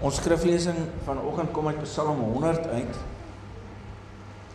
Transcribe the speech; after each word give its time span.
Ons 0.00 0.16
skriflesing 0.16 0.78
vanoggend 1.04 1.50
kom 1.52 1.66
uit 1.68 1.82
Psalm 1.84 2.22
100 2.32 2.66
uit. 2.72 3.00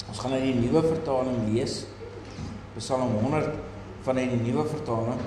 Ons 0.10 0.20
gaan 0.20 0.34
uit 0.34 0.46
die 0.48 0.56
nuwe 0.58 0.82
vertaling 0.88 1.44
lees. 1.52 1.84
Psalm 2.80 3.14
100 3.22 3.52
vanuit 4.08 4.32
die 4.34 4.40
nuwe 4.42 4.66
vertaling. 4.72 5.22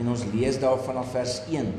En 0.00 0.08
ons 0.08 0.24
lees 0.32 0.56
daar 0.62 0.80
vanaf 0.80 1.12
vers 1.12 1.42
1. 1.52 1.74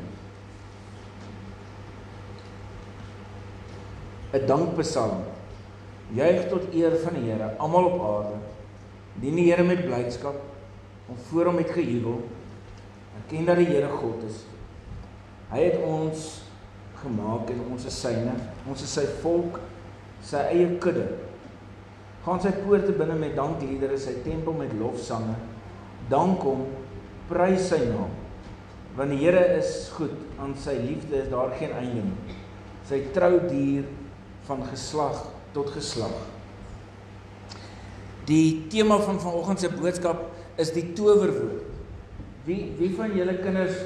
'n 4.32 4.46
Dankpsalm. 4.46 5.26
Juig 6.14 6.48
tot 6.48 6.70
eer 6.72 6.94
van 7.02 7.18
die 7.18 7.30
Here, 7.30 7.50
almal 7.58 7.90
op 7.90 7.98
aarde. 8.00 8.38
Dien 9.20 9.34
die 9.34 9.50
Here 9.50 9.64
met 9.64 9.84
blydskap, 9.84 10.38
om 11.08 11.16
voor 11.28 11.50
hom 11.50 11.54
met 11.54 11.70
gejubel. 11.70 12.22
Erken 13.18 13.44
dat 13.44 13.56
die 13.56 13.66
Here 13.66 13.88
God 13.88 14.22
is. 14.28 14.51
Hy 15.52 15.66
het 15.66 15.82
ons 15.84 16.28
gemaak 17.02 17.50
en 17.52 17.66
ons 17.74 17.84
is 17.88 17.98
syne. 18.04 18.32
Ons 18.68 18.84
is 18.86 18.94
sy 18.96 19.04
volk, 19.20 19.58
sy 20.24 20.40
eie 20.54 20.70
kudde. 20.80 21.04
Gaan 22.24 22.40
sy 22.40 22.54
poorte 22.62 22.94
binne 22.96 23.18
met 23.18 23.34
dankliedere, 23.36 23.98
sy 23.98 24.20
tempel 24.24 24.56
met 24.56 24.72
lofsange. 24.78 25.34
Dank 26.10 26.44
hom, 26.46 26.64
prys 27.28 27.68
sy 27.72 27.82
naam. 27.90 28.12
Want 28.96 29.12
die 29.12 29.22
Here 29.22 29.42
is 29.58 29.88
goed, 29.96 30.12
aan 30.40 30.54
sy 30.60 30.76
liefde 30.80 31.18
is 31.22 31.30
daar 31.32 31.52
geen 31.58 31.72
einde 31.76 32.06
nie. 32.06 32.36
Sy 32.88 33.00
trou 33.14 33.34
duur 33.46 33.88
van 34.48 34.62
geslag 34.68 35.20
tot 35.54 35.70
geslag. 35.74 36.14
Die 38.28 38.68
tema 38.70 38.98
van 39.02 39.18
vanoggend 39.20 39.60
se 39.60 39.70
boodskap 39.72 40.28
is 40.60 40.72
die 40.74 40.92
towerwoord. 40.96 41.68
Wie 42.46 42.72
wie 42.78 42.90
van 42.98 43.14
julle 43.16 43.36
kinders 43.42 43.80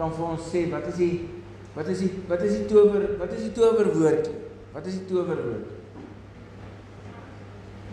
kan 0.00 0.14
vir 0.16 0.30
ons 0.32 0.48
sê 0.48 0.64
wat 0.72 0.88
is 0.88 0.96
die 0.96 1.12
wat 1.74 1.90
is 1.92 2.00
die 2.02 2.10
wat 2.30 2.44
is 2.46 2.56
die 2.56 2.68
tower 2.70 3.04
wat 3.20 3.34
is 3.36 3.44
die 3.44 3.52
towerwoordjie? 3.58 4.38
Wat 4.72 4.86
is 4.86 4.96
die 5.00 5.06
towerwoord? 5.10 5.76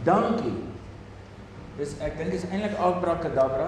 Dankie. 0.08 0.56
Dis 1.78 1.98
ek 2.02 2.16
dink 2.18 2.38
is 2.38 2.46
eintlik 2.48 2.78
abracadabra, 2.82 3.68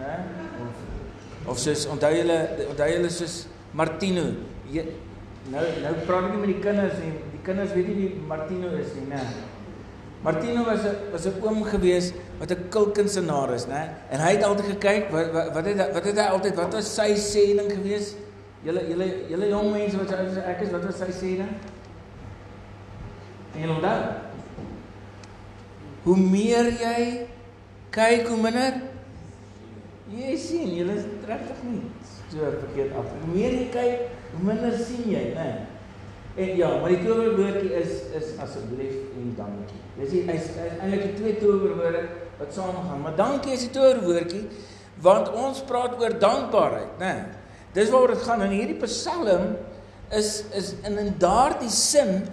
né? 0.00 0.16
Of 0.64 1.52
of 1.52 1.60
soos 1.62 1.84
onthou 1.92 2.10
julle 2.16 2.38
onthou 2.70 2.88
julle 2.94 3.12
soos 3.12 3.36
Martino. 3.76 4.24
Jy, 4.72 4.86
nou 5.52 5.66
nou 5.84 5.94
praat 6.08 6.30
ek 6.30 6.34
nie 6.34 6.42
met 6.42 6.52
die 6.54 6.62
kinders 6.64 6.98
nie. 7.04 7.12
Die 7.34 7.42
kinders 7.46 7.76
weet 7.76 7.90
nie 7.90 7.98
wie 8.00 8.10
Martino 8.30 8.72
is 8.80 8.96
nie, 8.96 9.06
né? 9.12 9.20
Martino 10.24 10.64
was 10.64 10.84
'n 10.84 11.12
was 11.12 11.26
'n 11.26 11.38
oom 11.42 11.62
gewees 11.64 12.12
wat 12.40 12.50
'n 12.50 12.68
kulkunsenaar 12.68 13.54
is, 13.54 13.66
né? 13.66 13.88
En 14.10 14.20
hy 14.20 14.30
het 14.32 14.42
altyd 14.42 14.66
gekyk 14.66 15.10
wat 15.10 15.32
wat 15.32 15.54
wat 15.54 15.64
het 15.64 15.92
wat 15.92 16.04
het 16.04 16.18
hy 16.18 16.26
altyd 16.26 16.54
wat 16.54 16.72
was 16.72 16.94
sy 16.94 17.14
sêding 17.14 17.68
gewees? 17.70 18.14
Julle 18.64 18.80
julle 18.88 19.28
julle 19.28 19.48
jong 19.48 19.72
mense 19.72 19.96
wat 19.96 20.12
ek 20.44 20.60
is 20.60 20.70
wat 20.70 20.84
was 20.84 20.98
sy 20.98 21.12
sêding? 21.12 21.52
En 23.60 23.70
onthou. 23.70 24.00
Hoe 26.02 26.16
meer 26.16 26.64
jy 26.64 27.26
kyk 27.90 28.28
hoe 28.28 28.40
minder 28.40 28.72
jy 30.10 30.36
sien, 30.36 30.72
julle 30.74 30.96
is 30.96 31.04
regtig 31.26 31.60
nie 31.62 31.82
so 32.30 32.38
verkeerd 32.38 32.96
af. 32.96 33.04
Hoe 33.04 33.34
meer 33.34 33.52
jy 33.52 33.68
kyk, 33.74 34.08
hoe 34.32 34.42
minder 34.46 34.72
sien 34.78 35.10
jy, 35.10 35.34
né? 35.34 35.66
En 36.36 36.56
ja, 36.56 36.70
maar 36.80 36.88
die 36.88 37.04
towerwoordjie 37.04 37.74
is 37.74 37.92
is 38.16 38.32
asseblief 38.38 38.96
en 39.18 39.34
dankie. 39.36 39.80
Dis 39.98 40.12
hy 40.24 40.36
is 40.38 40.50
eintlik 40.80 41.02
die 41.02 41.14
twee 41.20 41.38
towerwoorde 41.42 42.29
wat 42.40 42.56
saamgaan. 42.56 43.04
Maar 43.04 43.16
dankie 43.18 43.52
is 43.52 43.66
die 43.68 43.74
towerwoordjie 43.76 44.46
want 45.00 45.30
ons 45.32 45.62
praat 45.64 45.94
oor 45.96 46.12
dankbaarheid, 46.20 46.98
né? 47.00 47.12
Nee, 47.14 47.38
dis 47.72 47.88
waaroor 47.92 48.16
dit 48.16 48.26
gaan 48.26 48.42
in 48.44 48.52
hierdie 48.52 48.80
Psalm 48.82 49.54
is 50.10 50.42
is 50.56 50.74
in 50.84 50.98
in 50.98 51.14
daardie 51.22 51.70
sin 51.70 52.26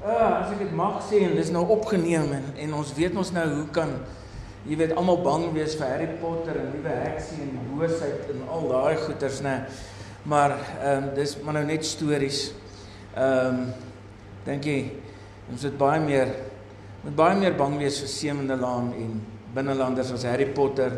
uh, 0.00 0.40
as 0.40 0.50
ek 0.54 0.64
dit 0.64 0.72
mag 0.74 0.98
sê 1.06 1.20
en 1.26 1.36
dis 1.36 1.52
nou 1.54 1.66
opgeneem 1.74 2.32
en 2.38 2.48
en 2.64 2.74
ons 2.80 2.94
weet 2.96 3.16
ons 3.20 3.32
nou 3.36 3.44
hoe 3.52 3.68
kan 3.76 3.92
jy 4.66 4.78
weet 4.80 4.94
almal 4.96 5.20
bang 5.22 5.48
wees 5.54 5.76
vir 5.78 5.90
Harry 5.90 6.08
Potter 6.22 6.56
en 6.58 6.72
liewe 6.74 6.94
heksie 7.04 7.42
en 7.44 7.58
boosheid 7.74 8.30
en 8.32 8.46
al 8.54 8.68
daai 8.70 8.96
goeters, 9.04 9.42
né? 9.44 9.56
Nee. 9.58 9.90
Maar 10.22 10.54
ehm 10.54 11.08
um, 11.08 11.14
dis 11.14 11.36
maar 11.42 11.54
nou 11.58 11.64
net 11.66 11.84
stories. 11.86 12.52
Ehm 13.14 13.46
um, 13.46 13.64
dink 14.46 14.64
jy 14.64 14.78
ons 15.50 15.62
het 15.66 15.78
baie 15.78 16.00
meer 16.00 16.30
moet 17.02 17.16
baie 17.18 17.38
meer 17.38 17.54
bang 17.58 17.76
wees 17.78 17.98
vir 18.00 18.10
Semende 18.10 18.56
Laan 18.56 18.92
en 18.94 19.16
binnelanders 19.54 20.12
as 20.12 20.24
Harry 20.28 20.48
Potter 20.54 20.92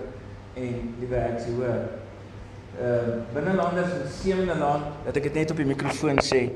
en 0.56 0.74
liewe 1.00 1.20
ek 1.20 1.40
sê 1.42 1.54
hoor. 1.56 1.84
Uh, 2.74 3.20
binnelanders 3.34 3.92
in 4.00 4.08
Semende 4.14 4.56
Laan, 4.58 4.88
dat 5.06 5.18
ek 5.18 5.28
dit 5.28 5.40
net 5.42 5.52
op 5.54 5.60
die 5.62 5.68
mikrofoon 5.68 6.18
sê, 6.26 6.48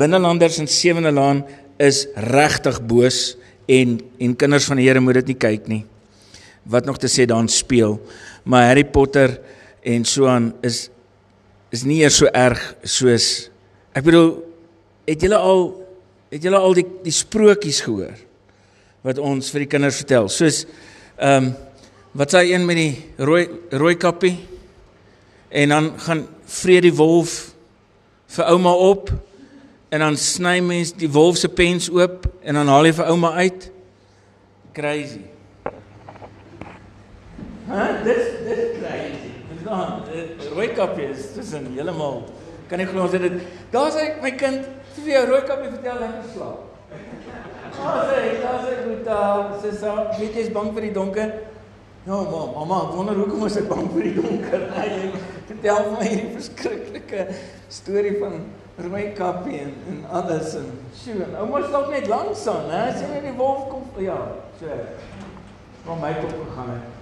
binnelanders 0.00 0.60
in 0.62 0.68
Semende 0.70 1.12
Laan 1.12 1.42
is 1.80 2.06
regtig 2.28 2.80
boos 2.88 3.36
en 3.68 3.98
en 4.20 4.36
kinders 4.36 4.68
van 4.68 4.80
die 4.80 4.88
Here 4.88 5.00
moet 5.04 5.20
dit 5.20 5.34
nie 5.34 5.40
kyk 5.40 5.68
nie. 5.68 5.82
Wat 6.68 6.88
nog 6.88 7.00
te 7.00 7.08
sê 7.08 7.24
daan 7.28 7.48
speel. 7.52 7.96
Maar 8.48 8.70
Harry 8.70 8.84
Potter 8.84 9.38
en 9.88 10.04
so 10.04 10.28
aan 10.28 10.52
is 10.64 10.88
is 11.72 11.84
nie 11.84 12.00
eers 12.02 12.16
so 12.20 12.28
erg 12.32 12.60
soos 12.82 13.48
ek 13.96 14.04
bedoel 14.06 14.30
het 15.08 15.24
julle 15.24 15.36
al 15.36 15.66
het 16.32 16.44
julle 16.44 16.60
al 16.60 16.76
die 16.76 16.86
die 17.04 17.14
sprokies 17.14 17.82
gehoor 17.84 18.16
wat 19.06 19.20
ons 19.22 19.52
vir 19.52 19.64
die 19.64 19.70
kinders 19.76 20.00
vertel 20.00 20.30
soos 20.32 20.64
ehm 21.18 21.44
um, 21.44 21.54
wat 22.18 22.32
sê 22.34 22.40
een 22.48 22.64
met 22.66 22.76
die 22.76 22.94
rooi 23.16 23.44
rooi 23.70 23.94
kappie 23.96 24.38
en 25.48 25.68
dan 25.68 25.92
gaan 26.00 26.26
vrede 26.44 26.90
wolf 26.94 27.52
vir 28.26 28.44
ouma 28.52 28.72
op 28.72 29.10
en 29.88 30.00
dan 30.00 30.16
sny 30.16 30.58
mens 30.60 30.92
die 30.92 31.10
wolf 31.10 31.36
se 31.36 31.48
pens 31.48 31.90
oop 31.90 32.26
en 32.42 32.54
dan 32.54 32.68
haal 32.68 32.88
hy 32.88 32.92
vir 32.92 33.10
ouma 33.12 33.32
uit. 33.32 33.68
Crazy. 34.72 35.22
Hæ 37.68 37.84
dis 38.04 38.32
dis 38.46 38.64
crazy. 38.78 39.32
Verstaan 39.52 40.02
rooi 40.54 40.68
kappie 40.74 41.10
is 41.12 41.32
tussen 41.34 41.70
heeltemal 41.74 42.22
kan 42.68 42.80
ek 42.80 42.90
glo 42.92 43.06
het 43.08 43.22
dit 43.24 43.38
daar's 43.72 43.96
ek 43.96 44.20
my 44.22 44.34
kind 44.36 44.66
vir 44.98 45.14
jou 45.14 45.24
rooi 45.32 45.44
kappie 45.48 45.70
vertel 45.72 46.02
lekker 46.02 46.34
slaap. 46.34 46.77
Ah, 46.90 48.04
sê, 48.08 48.40
daar 48.42 48.58
sê 48.64 48.74
goed, 48.84 49.04
daar 49.04 49.52
sê 49.62 49.72
so, 49.76 49.94
weet 50.18 50.34
jy 50.34 50.44
is 50.46 50.52
bang 50.54 50.70
vir 50.74 50.88
die 50.88 50.94
donker? 50.96 51.34
Ja, 52.06 52.16
ma, 52.16 52.40
mamma, 52.54 52.78
ek 52.88 52.94
wonder 52.96 53.18
hoekom 53.20 53.44
is 53.46 53.58
ek 53.60 53.68
bang 53.70 53.90
vir 53.92 54.08
die 54.08 54.14
donker? 54.16 54.64
Nee, 54.78 55.10
vertel 55.48 55.90
my 55.94 56.06
hierdie 56.06 56.32
verskriklike 56.34 57.26
storie 57.72 58.14
van 58.20 58.40
rooi 58.78 59.04
kappie 59.18 59.62
en, 59.64 59.72
en 59.90 60.02
alles 60.20 60.52
en 60.60 60.68
sjoe, 60.96 61.22
en 61.26 61.36
ouma 61.42 61.62
slaap 61.66 61.88
net 61.92 62.08
langs 62.10 62.44
aan, 62.50 62.70
hè? 62.72 62.84
Sê 62.96 63.08
net 63.10 63.26
die 63.28 63.36
wolf 63.38 63.66
kom, 63.72 63.88
ja, 64.02 64.18
so. 64.60 64.78
Van 65.86 66.00
my 66.02 66.12
kop 66.20 66.34
gegaan 66.36 66.74
het. 66.76 66.94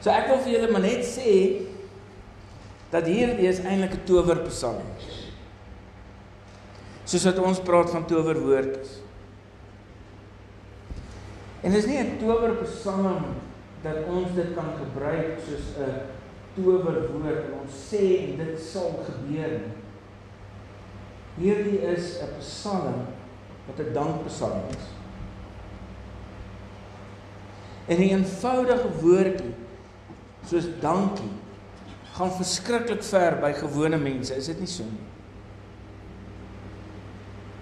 So 0.00 0.12
ek 0.14 0.28
wil 0.30 0.42
vir 0.44 0.52
julle 0.54 0.72
maar 0.72 0.84
net 0.84 1.06
sê 1.06 1.30
dat 2.92 3.08
hierdie 3.10 3.48
is 3.50 3.58
eintlik 3.64 3.96
'n 3.96 4.04
towerpsalm 4.06 4.86
soos 7.06 7.26
wat 7.28 7.38
ons 7.38 7.62
praat 7.62 7.90
van 7.94 8.06
towerwoord. 8.06 8.88
En 11.62 11.72
dis 11.72 11.86
nie 11.86 11.98
'n 11.98 12.18
towerpsalm 12.18 13.24
dat 13.82 14.06
ons 14.10 14.34
dit 14.34 14.54
kan 14.54 14.74
gebruik 14.78 15.38
soos 15.46 15.78
'n 15.78 16.02
towerwoord 16.54 17.44
en 17.44 17.60
ons 17.62 17.72
sê 17.90 18.36
dit 18.36 18.60
sal 18.60 19.04
gebeur. 19.06 19.60
Hierdie 21.38 21.80
is 21.80 22.18
'n 22.22 22.38
psalm 22.38 23.06
wat 23.66 23.78
'n 23.78 23.92
dankpsalm 23.92 24.62
is. 24.70 24.84
En 27.86 27.96
'n 27.96 28.02
eenvoudige 28.02 28.88
woordjie 29.00 29.54
soos 30.46 30.66
dankie 30.80 31.34
gaan 32.12 32.32
verskriklik 32.32 33.02
ver 33.02 33.38
by 33.40 33.52
gewone 33.52 33.98
mense, 33.98 34.34
is 34.34 34.46
dit 34.46 34.58
nie 34.58 34.66
so 34.66 34.82
nie? 34.82 35.15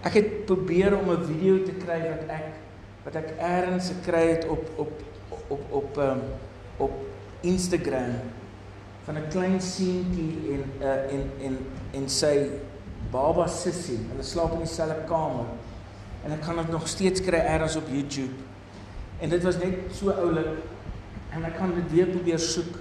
Ek 0.04 0.18
het 0.18 0.44
probeer 0.44 0.92
om 0.98 1.10
'n 1.10 1.24
video 1.24 1.62
te 1.64 1.72
kry 1.72 2.00
wat 2.12 2.28
ek 2.28 2.48
wat 3.04 3.14
ek 3.16 3.30
eers 3.40 3.88
gekry 3.88 4.36
het 4.36 4.44
op 4.48 4.64
op 4.76 4.92
op 5.48 5.62
op 5.70 5.96
um, 5.96 6.20
op 6.76 6.92
Instagram 7.40 8.12
van 9.04 9.16
'n 9.16 9.28
klein 9.28 9.60
seentjie 9.60 10.52
en 10.52 10.62
uh, 10.80 11.12
en 11.12 11.30
en 11.40 11.56
en 11.92 12.08
sy 12.08 12.50
baba 13.10 13.46
sussie. 13.46 13.98
Hulle 14.10 14.22
slaap 14.22 14.52
in 14.52 14.58
dieselfde 14.58 15.04
kamer. 15.08 15.48
En 16.24 16.32
ek 16.32 16.40
kan 16.40 16.56
dit 16.56 16.70
nog 16.70 16.88
steeds 16.88 17.20
kry 17.20 17.40
eers 17.40 17.76
op 17.76 17.88
YouTube. 17.88 18.34
En 19.20 19.28
dit 19.28 19.42
was 19.42 19.56
net 19.56 19.74
so 19.92 20.10
oulik 20.10 20.60
en 21.32 21.44
ek 21.44 21.56
kan 21.56 21.74
dit 21.74 21.92
weer 21.92 22.06
probeer 22.06 22.38
soek. 22.38 22.76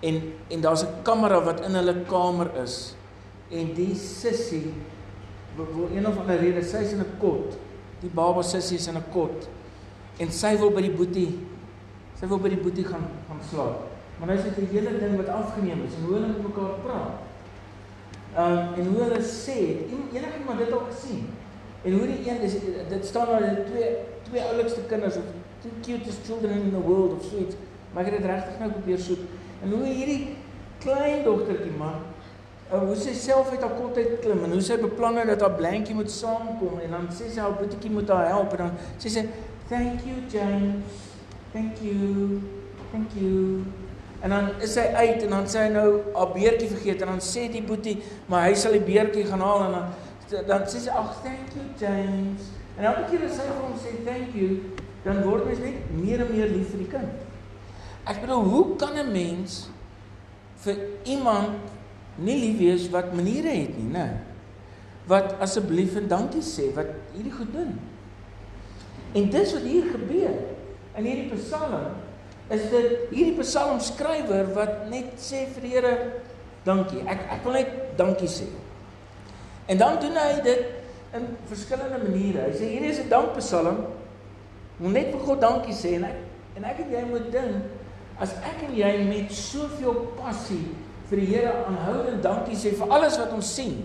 En 0.00 0.22
en 0.48 0.60
daar's 0.60 0.82
'n 0.82 1.02
kamera 1.02 1.42
wat 1.42 1.60
in 1.60 1.74
hulle 1.74 2.02
kamer 2.06 2.50
is. 2.62 2.94
En 3.50 3.74
die 3.74 3.94
sussie 3.94 4.74
wil 5.66 5.88
een 5.96 6.06
of 6.06 6.18
ander 6.18 6.38
rede 6.38 6.62
sy 6.62 6.76
is 6.76 6.92
in 6.92 7.00
'n 7.00 7.18
kot. 7.18 7.58
Die 8.00 8.10
baba 8.10 8.42
sussie 8.42 8.78
is 8.78 8.86
in 8.86 8.96
'n 8.96 9.04
kot. 9.12 9.48
En 10.18 10.30
sy 10.30 10.56
wil 10.58 10.70
by 10.70 10.80
die 10.80 10.96
boetie 10.96 11.38
sy 12.18 12.26
wil 12.26 12.40
by 12.42 12.50
die 12.50 12.62
boetie 12.62 12.84
gaan 12.84 13.06
gaan 13.28 13.40
slaap. 13.50 13.86
Maar 14.18 14.28
nou 14.28 14.38
is 14.38 14.44
dit 14.44 14.58
'n 14.58 14.70
hele 14.74 14.98
ding 14.98 15.16
wat 15.16 15.28
afgeneem 15.28 15.84
is 15.86 15.94
en 15.94 16.04
hoe 16.04 16.14
hulle 16.14 16.26
met 16.26 16.42
mekaar 16.42 16.74
praat. 16.84 17.16
Um 18.36 18.74
en 18.78 18.86
hoe 18.86 19.02
hulle 19.02 19.22
sê, 19.22 19.58
enige 20.12 20.38
iemand 20.38 20.58
dit 20.58 20.72
al 20.72 20.86
gesien. 20.90 21.28
En 21.82 21.92
hoe 21.92 22.06
die 22.06 22.30
een 22.30 22.40
dis 22.40 22.54
dit 22.88 23.06
staan 23.06 23.26
daar 23.26 23.64
twee 23.70 23.96
twee 24.22 24.42
oulikste 24.42 24.80
kinders 24.80 25.16
of 25.16 25.24
two 25.60 25.70
cutest 25.82 26.26
children 26.26 26.62
in 26.62 26.70
the 26.70 26.80
world 26.80 27.12
of 27.12 27.22
so 27.24 27.38
iets. 27.38 27.54
Maar 27.92 28.04
ek 28.04 28.12
het 28.12 28.20
dit 28.22 28.30
regtig 28.30 28.58
nou 28.58 28.70
probeer 28.70 28.98
soek. 28.98 29.22
En 29.62 29.70
hoe 29.70 29.86
hierdie 29.86 30.36
klein 30.78 31.24
dogtertjie 31.24 31.76
man 31.78 32.02
Uh, 32.68 32.82
hoe 32.84 32.96
sy 33.00 33.14
self 33.16 33.48
uit 33.48 33.62
haar 33.64 33.76
kot 33.78 33.96
uit 33.96 34.18
klim 34.20 34.42
en 34.44 34.50
hoe 34.52 34.60
sy 34.60 34.76
beplan 34.76 35.16
het 35.16 35.30
dat 35.30 35.40
haar 35.40 35.54
blankie 35.56 35.94
moet 35.96 36.10
saamkom 36.12 36.82
en 36.84 36.90
dan 36.92 37.06
sê 37.16 37.30
sy 37.32 37.40
haar 37.40 37.54
boetjie 37.56 37.90
moet 37.90 38.10
haar 38.12 38.26
help. 38.28 38.52
En 38.58 38.66
dan 38.66 38.74
sê 39.00 39.12
sy 39.14 39.22
thank 39.70 40.04
you 40.04 40.20
James 40.28 41.06
thank 41.52 41.80
you. 41.80 42.40
Thank 42.92 43.14
you. 43.16 43.64
En 44.20 44.30
dan 44.30 44.50
is 44.60 44.72
sy 44.72 44.80
uit 44.80 45.22
en 45.22 45.30
dan 45.30 45.48
sê 45.48 45.64
hy 45.64 45.70
nou 45.72 45.88
haar 46.14 46.34
beertjie 46.34 46.68
vergeet 46.74 47.04
en 47.04 47.14
dan 47.14 47.24
sê 47.24 47.46
die 47.52 47.64
boetie 47.64 47.96
maar 48.28 48.48
hy 48.48 48.52
sal 48.58 48.76
die 48.76 48.84
beertjie 48.84 49.24
gaan 49.28 49.44
haal. 49.44 49.64
En 49.68 49.78
dan 49.78 50.44
dan 50.48 50.66
sê 50.68 50.82
sy 50.84 50.92
ag 50.92 51.22
thank 51.24 51.56
you 51.56 51.64
James. 51.80 52.50
En 52.76 52.84
elke 52.90 53.06
keer 53.10 53.24
as 53.30 53.38
sy 53.38 53.48
vir 53.48 53.62
hom 53.62 53.80
sê 53.80 53.94
thank 54.04 54.36
you 54.36 54.60
dan 55.06 55.22
word 55.24 55.48
mens 55.48 55.64
net 55.64 55.88
meer 55.96 56.20
en 56.20 56.32
meer 56.34 56.52
lief 56.52 56.68
vir 56.74 56.84
die 56.84 56.90
kind. 56.92 57.26
Ek 58.08 58.20
bedoel 58.20 58.44
hoe 58.52 58.64
kan 58.76 58.96
'n 58.98 59.12
mens 59.12 59.70
vir 60.64 60.76
iemand 61.04 61.77
nie 62.18 62.36
lief 62.40 62.58
wees 62.58 62.88
wat 62.92 63.14
maniere 63.14 63.52
het 63.54 63.76
nie, 63.78 63.90
né? 63.92 64.06
Wat 65.08 65.38
asseblief 65.44 65.96
en 65.96 66.08
dankie 66.10 66.42
sê, 66.44 66.68
wat 66.76 66.90
hierdie 67.14 67.32
goed 67.32 67.52
doen. 67.54 67.76
En 69.16 69.30
dis 69.32 69.52
wat 69.56 69.64
hier 69.64 69.88
gebeur 69.92 70.34
in 70.98 71.06
hierdie 71.06 71.30
Psalm 71.38 71.94
is 72.52 72.64
dit 72.72 73.12
hierdie 73.12 73.36
Psalm 73.40 73.80
skrywer 73.80 74.50
wat 74.56 74.88
net 74.92 75.14
sê 75.20 75.46
vir 75.54 75.64
die 75.64 75.74
Here 75.76 75.94
dankie. 76.66 77.04
Ek 77.08 77.24
ek 77.38 77.44
wil 77.46 77.58
net 77.60 77.72
dankie 78.00 78.28
sê. 78.28 78.48
En 79.68 79.80
dan 79.80 79.98
doen 80.00 80.16
hy 80.16 80.40
dit 80.44 80.64
in 81.16 81.28
verskillende 81.48 82.02
maniere. 82.04 82.48
Hy 82.48 82.56
sê 82.56 82.70
hierdie 82.74 82.92
is 82.92 83.00
'n 83.04 83.08
dankpsalm. 83.08 83.84
Moet 84.78 84.92
net 84.92 85.12
vir 85.12 85.24
God 85.24 85.40
dankie 85.40 85.74
sê 85.74 85.96
en 85.96 86.04
ek 86.04 86.18
en 86.56 86.64
ek 86.64 86.80
en 86.82 86.90
jy 86.90 87.04
moet 87.06 87.32
dink 87.32 87.62
as 88.18 88.34
ek 88.42 88.64
en 88.68 88.74
jy 88.74 88.92
met 89.06 89.32
soveel 89.32 89.94
passie 90.18 90.66
vir 91.08 91.22
die 91.22 91.30
Here 91.30 91.52
aanhoudend 91.64 92.22
dankie 92.24 92.56
sê 92.58 92.74
vir 92.76 92.92
alles 92.92 93.16
wat 93.20 93.32
ons 93.36 93.48
sien. 93.56 93.80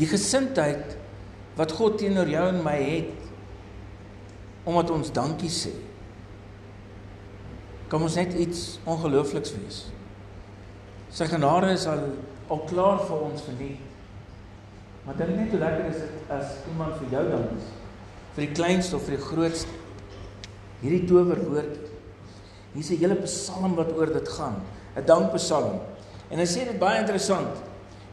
Die 0.00 0.08
gesindheid 0.08 0.96
wat 1.58 1.74
God 1.76 1.98
teenoor 2.00 2.28
jou 2.30 2.46
en 2.48 2.62
my 2.64 2.76
het 2.80 3.16
omdat 4.68 4.92
ons 4.94 5.12
dankie 5.12 5.50
sê. 5.52 5.72
Kom 7.90 8.06
ons 8.06 8.16
net 8.16 8.36
iets 8.38 8.78
ongeloofliks 8.88 9.52
wees. 9.58 9.80
Sy 11.12 11.26
genade 11.28 11.72
is 11.74 11.88
al 11.90 12.04
al 12.50 12.64
klaar 12.66 12.98
vir 13.06 13.20
ons 13.28 13.44
verniet. 13.46 13.82
Maar 15.04 15.16
dink 15.20 15.36
net 15.36 15.52
hoe 15.54 15.60
lekker 15.62 15.86
is 15.92 16.00
dit 16.02 16.32
as 16.34 16.56
iemand 16.70 16.96
vir 16.98 17.14
jou 17.16 17.22
dankie 17.28 17.62
sê. 17.66 17.76
Vir 18.34 18.46
die 18.46 18.56
kleinste 18.56 18.96
of 18.96 19.06
vir 19.06 19.16
die 19.16 19.26
grootste. 19.26 19.78
Hierdie 20.80 21.06
towerwoord 21.10 21.99
Hier's 22.72 22.90
'n 22.90 22.98
hele 22.98 23.16
psalm 23.22 23.74
wat 23.74 23.96
oor 23.96 24.12
dit 24.12 24.28
gaan, 24.28 24.62
'n 24.96 25.04
dankpsalm. 25.06 25.80
En 26.30 26.38
hy 26.38 26.46
sê 26.46 26.64
dit 26.66 26.78
baie 26.78 26.98
interessant. 26.98 27.56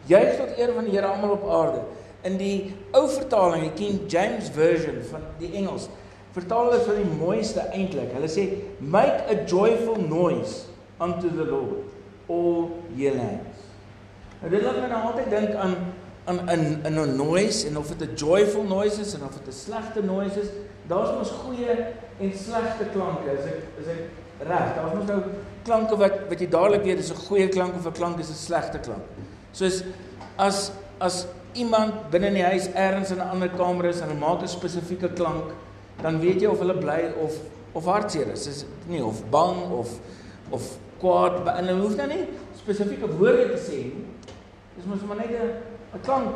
Juig 0.06 0.38
tot 0.38 0.58
eer 0.58 0.74
van 0.74 0.86
die 0.86 0.94
Here 0.96 1.08
almal 1.08 1.32
op 1.32 1.50
aarde. 1.50 1.82
In 2.24 2.38
die 2.38 2.76
ou 2.92 3.08
vertaling, 3.10 3.64
die 3.64 3.78
King 3.78 4.00
James 4.08 4.50
version 4.50 5.04
van 5.12 5.22
die 5.40 5.54
Engels, 5.54 5.90
vertaal 6.32 6.72
hulle 6.72 6.84
vir 6.86 6.96
die 6.96 7.12
mooiste 7.20 7.60
eintlik. 7.72 8.14
Hulle 8.14 8.30
sê 8.30 8.48
make 8.80 9.28
a 9.30 9.46
joyful 9.46 10.02
noise 10.08 10.66
unto 11.00 11.30
the 11.30 11.46
Lord, 11.46 11.86
all 12.28 12.70
ye 12.96 13.12
lands. 13.14 13.66
Nou 14.42 14.52
dit 14.54 14.62
laat 14.62 14.82
my 14.82 14.90
nou 14.92 15.02
altyd 15.12 15.30
dink 15.34 15.56
aan 15.56 15.76
aan 16.28 16.50
in 16.50 16.86
in 16.86 17.00
'n 17.00 17.16
noise 17.16 17.68
en 17.68 17.78
of 17.78 17.88
dit 17.88 18.10
'n 18.10 18.16
joyful 18.16 18.64
noise 18.64 19.02
is 19.02 19.14
en 19.14 19.24
of 19.24 19.34
dit 19.34 19.48
'n 19.48 19.52
slegte 19.52 20.04
noise 20.04 20.40
is. 20.40 20.50
Daar's 20.88 21.18
mos 21.18 21.30
goeie 21.30 21.94
en 22.20 22.32
slegte 22.38 22.86
klanke. 22.94 23.32
Is 23.40 23.46
ek 23.46 23.64
is 23.80 23.88
ek 23.88 24.02
reg. 24.40 24.76
Daar's 24.76 24.94
mos 24.94 25.06
nou 25.08 25.22
klanke 25.64 25.98
wat 25.98 26.20
wat 26.30 26.42
jy 26.42 26.50
dadelik 26.50 26.84
weet 26.84 27.00
is 27.00 27.12
'n 27.12 27.26
goeie 27.28 27.48
klank 27.50 27.76
of 27.76 27.86
'n 27.86 27.92
klank 27.92 28.20
is 28.20 28.30
'n 28.30 28.34
slegte 28.34 28.80
klank. 28.80 29.04
Soos 29.52 29.84
as 30.38 30.72
as 31.00 31.28
iemand 31.54 32.10
binne 32.10 32.28
in 32.28 32.34
die 32.34 32.44
huis 32.44 32.68
ergens 32.74 33.12
in 33.12 33.18
'n 33.18 33.30
ander 33.30 33.50
kamer 33.50 33.86
is 33.86 34.00
en 34.02 34.08
hulle 34.08 34.20
maak 34.20 34.42
'n 34.42 34.48
spesifieke 34.48 35.14
klank, 35.14 35.54
dan 36.02 36.20
weet 36.20 36.42
jy 36.42 36.48
of 36.48 36.60
hulle 36.60 36.78
bly 36.78 37.14
of 37.22 37.34
of 37.74 37.86
hartseer 37.86 38.32
is. 38.32 38.48
Is 38.48 38.66
nie 38.88 39.04
of 39.04 39.30
bang 39.30 39.72
of 39.72 39.90
of 40.50 40.78
kwaad 41.00 41.48
en 41.48 41.66
hulle 41.66 41.82
hoef 41.82 41.96
nou 41.96 42.08
nie 42.08 42.28
spesifieke 42.56 43.08
woorde 43.18 43.50
te 43.50 43.62
sê 43.72 43.78
nie. 43.84 44.06
Dis 44.76 44.86
mos 44.86 45.02
maar 45.08 45.18
net 45.18 45.30
'n 45.30 45.52
'n 45.96 46.02
klank 46.02 46.36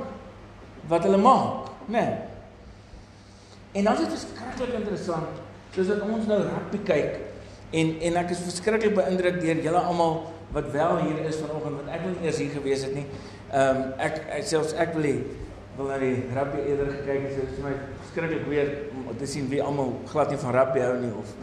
wat 0.88 1.04
hulle 1.04 1.18
maak, 1.18 1.70
né? 1.86 2.00
Nee. 2.00 2.18
En 3.74 3.84
dan 3.84 3.94
is 3.94 4.00
dit 4.00 4.10
verskriklik 4.10 4.74
interessant, 4.74 5.28
soos 5.74 5.88
dat 5.88 6.02
ons 6.02 6.26
nou 6.26 6.42
rugby 6.42 6.78
kyk 6.84 7.31
En 7.72 7.94
en 8.02 8.18
ek 8.20 8.34
is 8.36 8.44
verskriklik 8.44 8.96
beïndruk 8.96 9.40
deur 9.42 9.62
julle 9.64 9.84
almal 9.92 10.18
wat 10.52 10.72
wel 10.74 10.98
hier 11.06 11.22
is 11.30 11.40
vanoggend 11.40 11.80
want 11.80 11.94
ek 11.96 12.04
wil 12.04 12.18
eers 12.26 12.42
hier 12.44 12.52
gewees 12.52 12.84
het 12.88 12.98
nie. 12.98 13.06
Ehm 13.52 13.78
um, 13.78 13.94
ek, 13.98 14.20
ek 14.40 14.46
selfs 14.48 14.76
ek 14.76 14.94
wil 14.98 15.08
nie 15.08 15.22
wil 15.78 15.88
na 15.88 15.98
die 16.02 16.18
rugby 16.36 16.66
eerder 16.68 16.92
gekyk 16.98 17.28
het. 17.30 17.38
Dit 17.40 17.54
is 17.56 17.64
my 17.64 17.72
verskriklik 18.02 18.48
weer 18.52 18.72
om 18.92 19.08
te 19.18 19.30
sien 19.34 19.48
wie 19.52 19.62
almal 19.64 19.96
glad 20.12 20.34
nie 20.34 20.40
van 20.44 20.56
rugby 20.58 20.84
hou 20.84 20.96
nie 21.00 21.12
of 21.24 21.36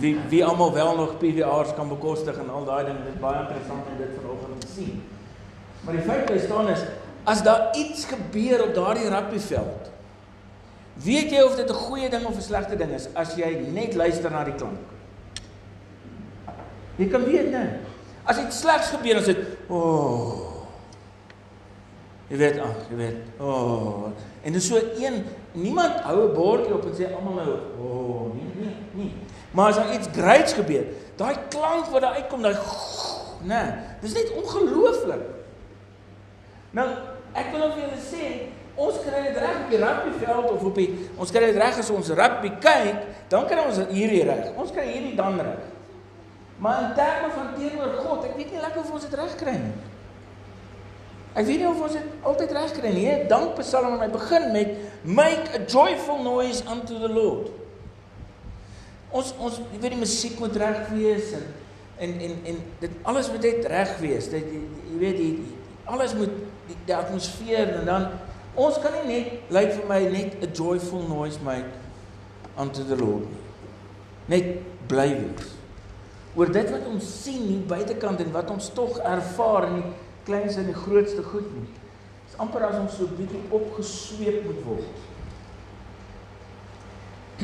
wie 0.00 0.14
wie 0.32 0.44
almal 0.44 0.72
wel 0.74 0.96
nog 0.96 1.18
PVR's 1.20 1.74
kan 1.76 1.92
bekostig 1.92 2.38
en 2.40 2.50
al 2.50 2.64
daai 2.64 2.84
dinge. 2.88 3.04
Dit 3.04 3.18
is 3.18 3.20
baie 3.20 3.42
interessant 3.44 3.90
om 3.92 4.00
dit 4.00 4.16
vanoggend 4.20 4.60
te 4.64 4.72
sien. 4.72 5.02
Maar 5.84 5.98
die 6.00 6.06
feit 6.08 6.30
is 6.30 6.46
staan 6.48 6.70
is 6.72 6.86
as 7.24 7.42
daar 7.44 7.76
iets 7.76 8.04
gebeur 8.08 8.64
op 8.68 8.74
daardie 8.74 9.08
rugbyveld 9.08 9.92
Weet 10.94 11.32
jy 11.34 11.42
of 11.42 11.56
dit 11.56 11.70
'n 11.70 11.74
goeie 11.74 12.08
ding 12.08 12.24
of 12.24 12.36
'n 12.36 12.42
slegte 12.42 12.76
ding 12.76 12.90
is 12.90 13.08
as 13.14 13.34
jy 13.34 13.66
net 13.72 13.94
luister 13.94 14.30
na 14.30 14.44
die 14.44 14.54
klank? 14.54 14.93
Jy 16.96 17.08
kan 17.10 17.24
weet 17.26 17.50
net. 17.50 17.82
As 18.24 18.38
iets 18.40 18.60
slegs 18.62 18.92
gebeur 18.94 19.20
as 19.20 19.28
dit 19.28 19.40
o. 19.68 19.78
Oh, 19.78 20.54
jy 22.30 22.38
weet 22.40 22.60
ag, 22.62 22.86
jy 22.88 22.96
weet. 22.96 23.18
O. 23.38 23.50
Oh, 23.50 24.12
en 24.44 24.56
dis 24.56 24.68
so 24.68 24.80
een 25.00 25.24
niemand 25.52 26.00
hou 26.06 26.28
'n 26.28 26.34
bordjie 26.34 26.74
op 26.74 26.84
en 26.86 26.94
sê 26.94 27.10
almal 27.14 27.34
nou 27.34 27.50
o, 27.78 27.84
oh, 27.84 28.34
nee 28.34 28.50
nee 28.54 28.74
nee. 28.92 29.12
Maar 29.50 29.68
as 29.68 29.76
daar 29.76 29.94
iets 29.94 30.08
greats 30.12 30.52
gebeur, 30.52 30.84
daai 31.16 31.36
klank 31.48 31.86
wat 31.86 32.00
daar 32.00 32.14
uitkom, 32.14 32.42
daai 32.42 32.56
nee, 33.50 33.72
dis 34.00 34.14
net 34.14 34.32
ongelooflik. 34.34 35.22
Nou, 36.70 36.88
ek 37.32 37.50
wil 37.52 37.62
ook 37.62 37.74
vir 37.74 37.82
julle 37.82 38.00
sê, 38.02 38.24
ons 38.74 38.96
kry 39.04 39.20
dit 39.22 39.36
reg 39.36 39.60
op 39.64 39.70
die 39.70 39.78
rugbyveld 39.78 40.50
of 40.50 40.64
op 40.64 40.74
die 40.74 40.88
ons 41.16 41.30
kry 41.30 41.52
dit 41.52 41.56
reg 41.56 41.78
as 41.78 41.90
ons 41.90 42.08
rugby 42.08 42.50
kyk, 42.58 43.04
dan 43.28 43.46
kry 43.46 43.62
ons 43.62 43.78
hierdie 43.90 44.24
reg. 44.26 44.50
Ons 44.56 44.72
kry 44.74 44.86
hierdie 44.90 45.14
dan 45.14 45.38
reg. 45.40 45.73
Maar 46.64 46.82
in 46.82 46.94
terme 46.94 47.28
van 47.30 47.48
teenoor 47.58 47.92
God, 47.92 48.22
ek 48.24 48.38
weet 48.38 48.52
nie 48.54 48.60
lekker 48.62 48.80
of 48.80 48.92
ons 48.96 49.02
dit 49.04 49.14
reg 49.20 49.32
kry 49.36 49.52
nie. 49.60 49.72
Ek 51.36 51.44
weet 51.44 51.60
nie 51.60 51.66
of 51.68 51.80
ons 51.84 51.92
dit 51.92 52.28
altyd 52.30 52.54
reg 52.56 52.70
kry 52.78 52.92
nie. 52.94 53.08
Dank 53.28 53.58
Psalm 53.58 53.98
en 53.98 54.00
hy 54.00 54.08
begin 54.14 54.46
met 54.54 54.70
make 55.04 55.50
a 55.52 55.60
joyful 55.68 56.22
noise 56.24 56.62
unto 56.72 56.96
the 57.02 57.10
Lord. 57.10 57.50
Ons 59.12 59.34
ons 59.36 59.58
jy 59.74 59.80
weet 59.82 59.92
die 59.92 60.00
musiek 60.00 60.40
moet 60.40 60.56
reg 60.62 60.88
wees 60.94 61.34
en 61.36 61.44
en 62.06 62.14
en 62.30 62.38
en 62.54 62.62
dit 62.80 62.94
alles 63.12 63.28
moet 63.34 63.44
net 63.44 63.68
reg 63.74 63.92
wees. 64.00 64.30
Dit 64.32 64.54
jy 64.54 65.00
weet 65.02 65.20
die, 65.20 65.34
die 65.42 65.90
alles 65.92 66.14
moet 66.16 66.32
die, 66.70 66.78
die 66.88 66.96
atmosfeer 66.96 67.74
en 67.82 67.90
dan 67.90 68.08
ons 68.56 68.78
kan 68.80 68.96
nie 69.02 69.04
net 69.10 69.52
lyk 69.52 69.58
like 69.58 69.76
vir 69.76 69.92
my 69.92 70.00
net 70.16 70.40
a 70.40 70.48
joyful 70.48 71.04
noise 71.12 71.44
make 71.44 71.68
unto 72.56 72.88
the 72.88 72.96
Lord. 72.96 73.28
Net 74.32 74.48
bly 74.88 75.10
wees 75.12 75.52
oor 76.34 76.50
dit 76.50 76.70
wat 76.70 76.86
ons 76.90 77.08
sien 77.22 77.42
nie 77.46 77.60
buitekant 77.68 78.20
en 78.20 78.32
wat 78.34 78.50
ons 78.50 78.70
tog 78.74 78.98
ervaar 78.98 79.68
in 79.68 79.80
die 79.80 79.90
kleinste 80.26 80.62
en 80.62 80.70
die 80.72 80.78
grootste 80.78 81.22
goed 81.22 81.46
nie. 81.54 81.66
Dit 81.68 82.32
is 82.32 82.38
amper 82.42 82.64
as 82.66 82.78
ons 82.80 82.96
so 82.98 83.10
bietjie 83.18 83.42
opgesweep 83.54 84.46
moet 84.46 84.62
word. 84.66 85.02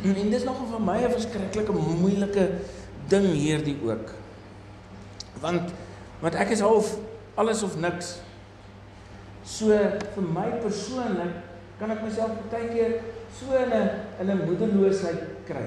En 0.22 0.30
dis 0.30 0.46
nog 0.46 0.58
vir 0.70 0.82
my 0.86 0.98
'n 1.02 1.12
verskriklike 1.12 1.72
moeilike 1.74 2.48
ding 3.10 3.26
hierdie 3.34 3.76
ook. 3.84 4.14
Want 5.42 5.72
want 6.20 6.34
ek 6.34 6.50
is 6.50 6.60
half 6.60 6.96
alles 7.34 7.62
of 7.62 7.76
niks. 7.80 8.18
So 9.44 9.68
vir 10.14 10.26
my 10.34 10.48
persoonlik 10.62 11.38
kan 11.78 11.90
ek 11.90 12.02
myself 12.04 12.36
baie 12.52 12.68
keer 12.68 12.98
so 13.38 13.54
in 13.56 13.72
'n 13.72 13.90
in 14.20 14.30
'n 14.30 14.44
moedeloosheid 14.46 15.46
kry. 15.46 15.66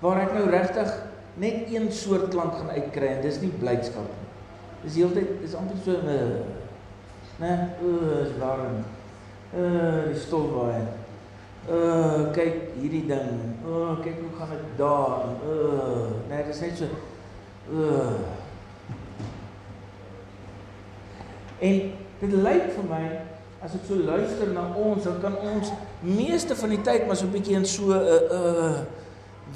Waar 0.00 0.20
ek 0.22 0.34
nou 0.34 0.50
regtig 0.50 1.09
net 1.34 1.68
een 1.72 1.92
soort 1.92 2.28
klank 2.28 2.54
gaan 2.54 2.70
uitkry 2.70 3.06
en 3.06 3.22
dis 3.22 3.40
nie 3.40 3.52
blydskap 3.60 4.08
nie. 4.08 4.28
Dis 4.82 4.96
heeltyd 4.96 5.44
is 5.44 5.54
amper 5.54 5.76
so 5.84 5.92
'n 5.92 7.48
o, 7.82 7.88
is 8.22 8.32
warm. 8.38 8.84
Uh, 9.54 10.12
die 10.12 10.20
stof 10.20 10.50
waai. 10.52 10.82
Uh 11.68 12.32
kyk 12.32 12.74
hierdie 12.80 13.06
ding. 13.06 13.56
Uh 13.66 13.98
kyk 14.02 14.20
hoe 14.20 14.38
gaan 14.38 14.48
dit 14.50 14.76
daar. 14.76 15.24
Uh 15.44 16.28
nee, 16.28 16.44
dit 16.44 16.54
is 16.54 16.60
net 16.60 16.78
so 16.78 16.86
uh 17.74 18.38
En 21.60 21.92
dit 22.20 22.32
lyk 22.32 22.70
vir 22.72 22.86
my 22.88 23.02
as 23.60 23.74
ek 23.76 23.84
so 23.84 23.94
luister 24.00 24.48
na 24.54 24.70
ons, 24.72 25.04
dan 25.04 25.18
kan 25.20 25.36
ons 25.36 25.72
meeste 26.00 26.56
van 26.56 26.72
die 26.72 26.80
tyd 26.80 27.06
maar 27.06 27.16
so 27.16 27.26
'n 27.26 27.34
bietjie 27.34 27.56
in 27.56 27.66
so 27.66 27.92
'n 27.92 28.00
uh, 28.00 28.38
uh 28.38 28.99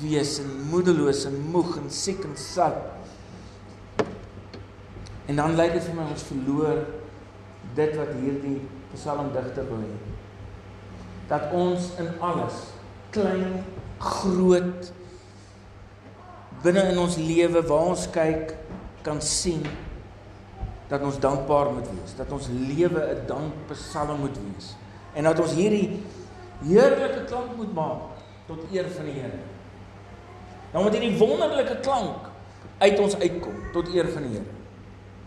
wees 0.00 0.38
en 0.42 0.50
moedeloos 0.70 1.24
en 1.28 1.36
moeg 1.52 1.76
en 1.78 1.90
siek 1.90 2.24
en 2.24 2.36
sat. 2.38 2.78
En 5.26 5.36
dan 5.36 5.54
lyk 5.56 5.76
dit 5.78 5.86
vir 5.88 5.96
my 5.96 6.08
ons 6.12 6.26
verloor 6.28 6.82
dit 7.74 7.94
wat 7.98 8.12
hierdie 8.20 8.58
psalmdigter 8.94 9.66
wil 9.70 9.84
hê. 9.86 9.94
Dat 11.30 11.54
ons 11.56 11.88
in 12.02 12.10
alles 12.22 12.58
klein 13.14 13.62
groot 14.02 14.92
binne 16.64 16.84
in 16.90 17.00
ons 17.00 17.16
lewe 17.20 17.62
waar 17.68 17.90
ons 17.94 18.04
kyk 18.12 18.54
kan 19.04 19.20
sien 19.20 19.64
dat 20.88 21.02
ons 21.04 21.18
dankbaar 21.20 21.72
moet 21.76 21.88
wees. 21.92 22.16
Dat 22.16 22.32
ons 22.32 22.48
lewe 22.52 23.00
'n 23.00 23.26
dankpsalm 23.26 24.20
moet 24.20 24.36
wees. 24.36 24.74
En 25.14 25.24
dat 25.24 25.40
ons 25.40 25.52
hierdie 25.52 26.02
heerlike 26.64 27.24
klank 27.24 27.56
moet 27.56 27.74
maak 27.74 28.00
tot 28.46 28.60
eer 28.72 28.88
van 28.90 29.04
die 29.04 29.20
Here 29.20 29.53
dan 30.74 30.82
moet 30.82 30.98
hierdie 30.98 31.16
wonderlike 31.16 31.78
klank 31.86 32.28
uit 32.82 33.00
ons 33.00 33.16
uitkom 33.22 33.64
tot 33.72 33.94
eer 33.94 34.10
van 34.12 34.26
die 34.26 34.36
Here 34.36 34.62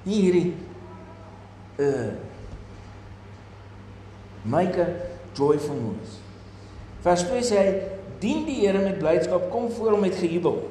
nie 0.07 0.21
hierdie 0.23 0.47
uh 1.83 2.09
make 4.47 4.79
a 4.79 4.87
joyful 5.35 5.75
noise. 5.75 6.19
Vers 7.03 7.25
2 7.27 7.43
sê 7.43 7.59
hy 7.59 7.71
dien 8.21 8.45
die 8.47 8.61
Here 8.61 8.79
met 8.79 8.99
blydskap, 9.01 9.49
kom 9.51 9.67
voor 9.75 9.97
hom 9.97 10.05
met 10.05 10.15
gejubel. 10.17 10.61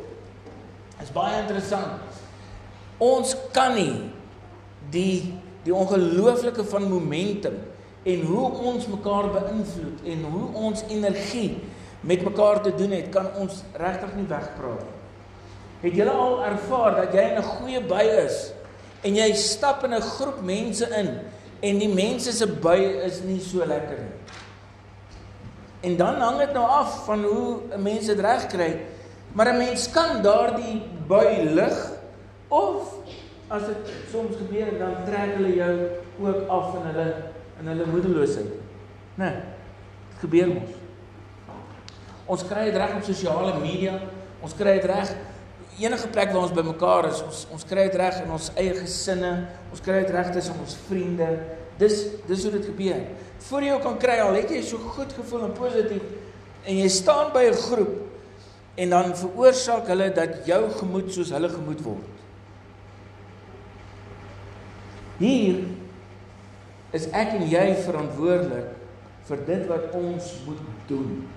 Is 1.02 1.12
baie 1.12 1.42
interessant. 1.42 2.00
Ons 3.02 3.37
kan 3.54 3.76
nie 3.76 3.92
die 4.95 5.35
die 5.66 5.75
ongelooflike 5.75 6.62
van 6.71 6.85
momentum 6.87 7.56
en 8.06 8.21
hoe 8.23 8.45
ons 8.71 8.87
mekaar 8.87 9.33
beïnvloed 9.35 10.04
en 10.06 10.21
hoe 10.30 10.45
ons 10.68 10.85
energie 10.95 11.56
met 12.06 12.22
mekaar 12.22 12.62
te 12.62 12.75
doen 12.75 12.90
het, 12.94 13.08
kan 13.10 13.26
ons 13.42 13.62
regtig 13.75 14.14
nie 14.14 14.28
wegpraat 14.30 14.84
nie. 14.84 14.94
Het 15.80 15.96
julle 15.98 16.10
al 16.10 16.44
ervaar 16.44 17.00
dat 17.02 17.14
jy 17.14 17.25
in 17.32 17.38
'n 17.38 17.50
goeie 17.58 17.80
by 17.80 18.04
is 18.26 18.52
en 19.02 19.14
jy 19.14 19.32
stap 19.34 19.84
in 19.84 19.94
'n 19.94 20.00
groep 20.00 20.40
mense 20.42 20.86
in 20.88 21.18
en 21.60 21.78
die 21.78 21.94
mense 21.94 22.32
se 22.32 22.46
by 22.46 22.78
is 23.04 23.20
nie 23.22 23.40
so 23.40 23.58
lekker 23.66 23.98
nie. 23.98 24.14
En 25.80 25.96
dan 25.96 26.14
hang 26.20 26.38
dit 26.38 26.52
nou 26.52 26.64
af 26.64 27.04
van 27.04 27.25
hoe 27.25 27.58
'n 27.70 27.82
mens 27.82 28.06
dit 28.06 28.20
reg 28.20 28.46
kry. 28.46 28.80
Maar 29.32 29.52
'n 29.52 29.58
mens 29.58 29.90
kan 29.90 30.22
daardie 30.22 30.82
bui 31.06 31.44
lig 31.54 31.92
of 32.48 32.94
as 33.48 33.62
dit 33.66 33.76
soms 34.10 34.36
gebeur 34.36 34.78
dan 34.78 34.94
trek 35.04 35.34
hulle 35.36 35.54
jou 35.54 35.75
ook 36.20 36.48
af 36.48 36.75
in 36.75 36.82
hulle 36.82 37.14
in 37.60 37.66
hulle 37.66 37.86
moedeloosheid. 37.86 38.46
Né? 39.14 39.25
Nee, 39.25 39.34
dit 40.10 40.18
gebeur 40.18 40.48
mos. 40.48 40.75
Ons 42.26 42.42
kry 42.47 42.64
dit 42.71 42.76
reg 42.76 42.97
op 42.97 43.04
sosiale 43.06 43.54
media. 43.61 44.00
Ons 44.42 44.54
kry 44.54 44.78
dit 44.80 44.88
reg 44.90 45.14
enige 45.76 46.09
plek 46.09 46.33
waar 46.33 46.47
ons 46.47 46.56
bymekaar 46.56 47.11
is. 47.11 47.21
Ons 47.23 47.45
ons 47.52 47.68
kry 47.68 47.87
dit 47.90 48.00
reg 48.00 48.23
in 48.25 48.33
ons 48.33 48.50
eie 48.56 48.75
gesinne. 48.75 49.33
Ons 49.71 49.85
kry 49.85 50.00
dit 50.02 50.11
reg 50.16 50.33
tussen 50.35 50.59
ons 50.62 50.76
vriende. 50.88 51.30
Dis 51.78 52.02
dis 52.26 52.42
hoe 52.42 52.52
dit 52.56 52.68
gebeur 52.73 53.04
voor 53.47 53.62
jy 53.62 53.78
kan 53.83 53.99
kry 54.00 54.16
al 54.23 54.37
het 54.38 54.50
jy 54.50 54.62
so 54.64 54.80
goed 54.97 55.12
gevoel 55.14 55.47
en 55.49 55.54
positief 55.56 56.04
en 56.66 56.78
jy 56.80 56.88
staan 56.90 57.33
by 57.35 57.45
'n 57.50 57.61
groep 57.68 57.95
en 58.76 58.90
dan 58.90 59.16
veroorsaak 59.16 59.87
hulle 59.87 60.11
dat 60.12 60.47
jou 60.47 60.71
gemoed 60.71 61.12
soos 61.12 61.30
hulle 61.30 61.49
gemoed 61.49 61.80
word. 61.83 62.14
Hier 65.18 65.64
is 66.92 67.06
ek 67.06 67.38
en 67.38 67.49
jy 67.49 67.75
verantwoordelik 67.87 68.75
vir 69.28 69.38
dit 69.47 69.66
wat 69.66 69.95
ons 69.95 70.35
moet 70.47 70.61
doen. 70.88 71.28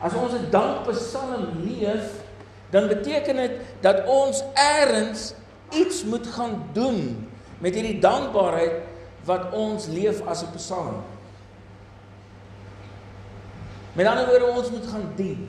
As 0.00 0.14
ons 0.14 0.32
'n 0.32 0.50
dankpsalm 0.50 1.60
leef, 1.64 2.24
dan 2.70 2.88
beteken 2.88 3.36
dit 3.36 3.52
dat 3.80 4.06
ons 4.06 4.42
eers 4.54 5.34
iets 5.70 6.04
moet 6.04 6.26
gaan 6.26 6.62
doen 6.72 7.28
met 7.58 7.74
hierdie 7.74 8.00
dankbaarheid 8.00 8.72
wat 9.24 9.52
ons 9.52 9.86
leef 9.86 10.22
as 10.26 10.42
'n 10.42 10.54
psalm. 10.56 11.02
Met 13.92 14.06
ander 14.06 14.26
woorde 14.26 14.46
ons 14.46 14.70
moet 14.70 14.86
gaan 14.86 15.12
dien. 15.16 15.48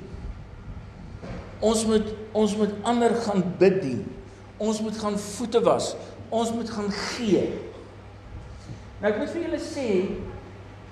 Ons 1.60 1.86
moet 1.86 2.08
ons 2.32 2.56
moet 2.56 2.74
ander 2.82 3.16
gaan 3.16 3.56
bid 3.58 3.82
dien. 3.82 4.16
Ons 4.58 4.82
moet 4.82 4.98
gaan 4.98 5.20
voete 5.20 5.62
was. 5.62 5.96
Ons 6.30 6.52
moet 6.52 6.70
gaan 6.70 6.92
gee. 6.92 7.54
Nou 9.02 9.14
ek 9.14 9.18
moet 9.18 9.30
vir 9.30 9.42
julle 9.42 9.60
sê 9.60 9.88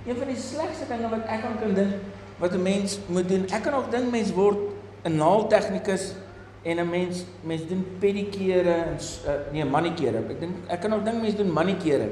een 0.06 0.18
van 0.18 0.28
die 0.28 0.40
slegste 0.40 0.88
dinge 0.88 1.10
wat 1.10 1.26
ek 1.26 1.44
aan 1.44 1.60
kan 1.60 1.74
dink 1.74 1.94
wat 2.40 2.54
'n 2.54 2.62
mens 2.62 3.00
moet 3.06 3.28
doen. 3.30 3.46
Ek 3.50 3.62
kan 3.62 3.74
ook 3.74 3.92
dink 3.92 4.12
mens 4.12 4.32
word 4.32 4.58
'n 5.04 5.16
naaltegnikus 5.16 6.14
en 6.62 6.78
'n 6.78 6.90
mens 6.90 7.26
mens 7.42 7.68
doen 7.68 7.86
pedikure 8.00 8.72
en 8.72 8.98
uh, 9.26 9.32
nee 9.52 9.66
manikure. 9.66 10.18
Ek 10.18 10.40
dink 10.40 10.56
ek 10.68 10.80
kan 10.82 10.94
ook 10.94 11.06
dink 11.06 11.22
mens 11.22 11.36
doen 11.36 11.52
manikure. 11.54 12.10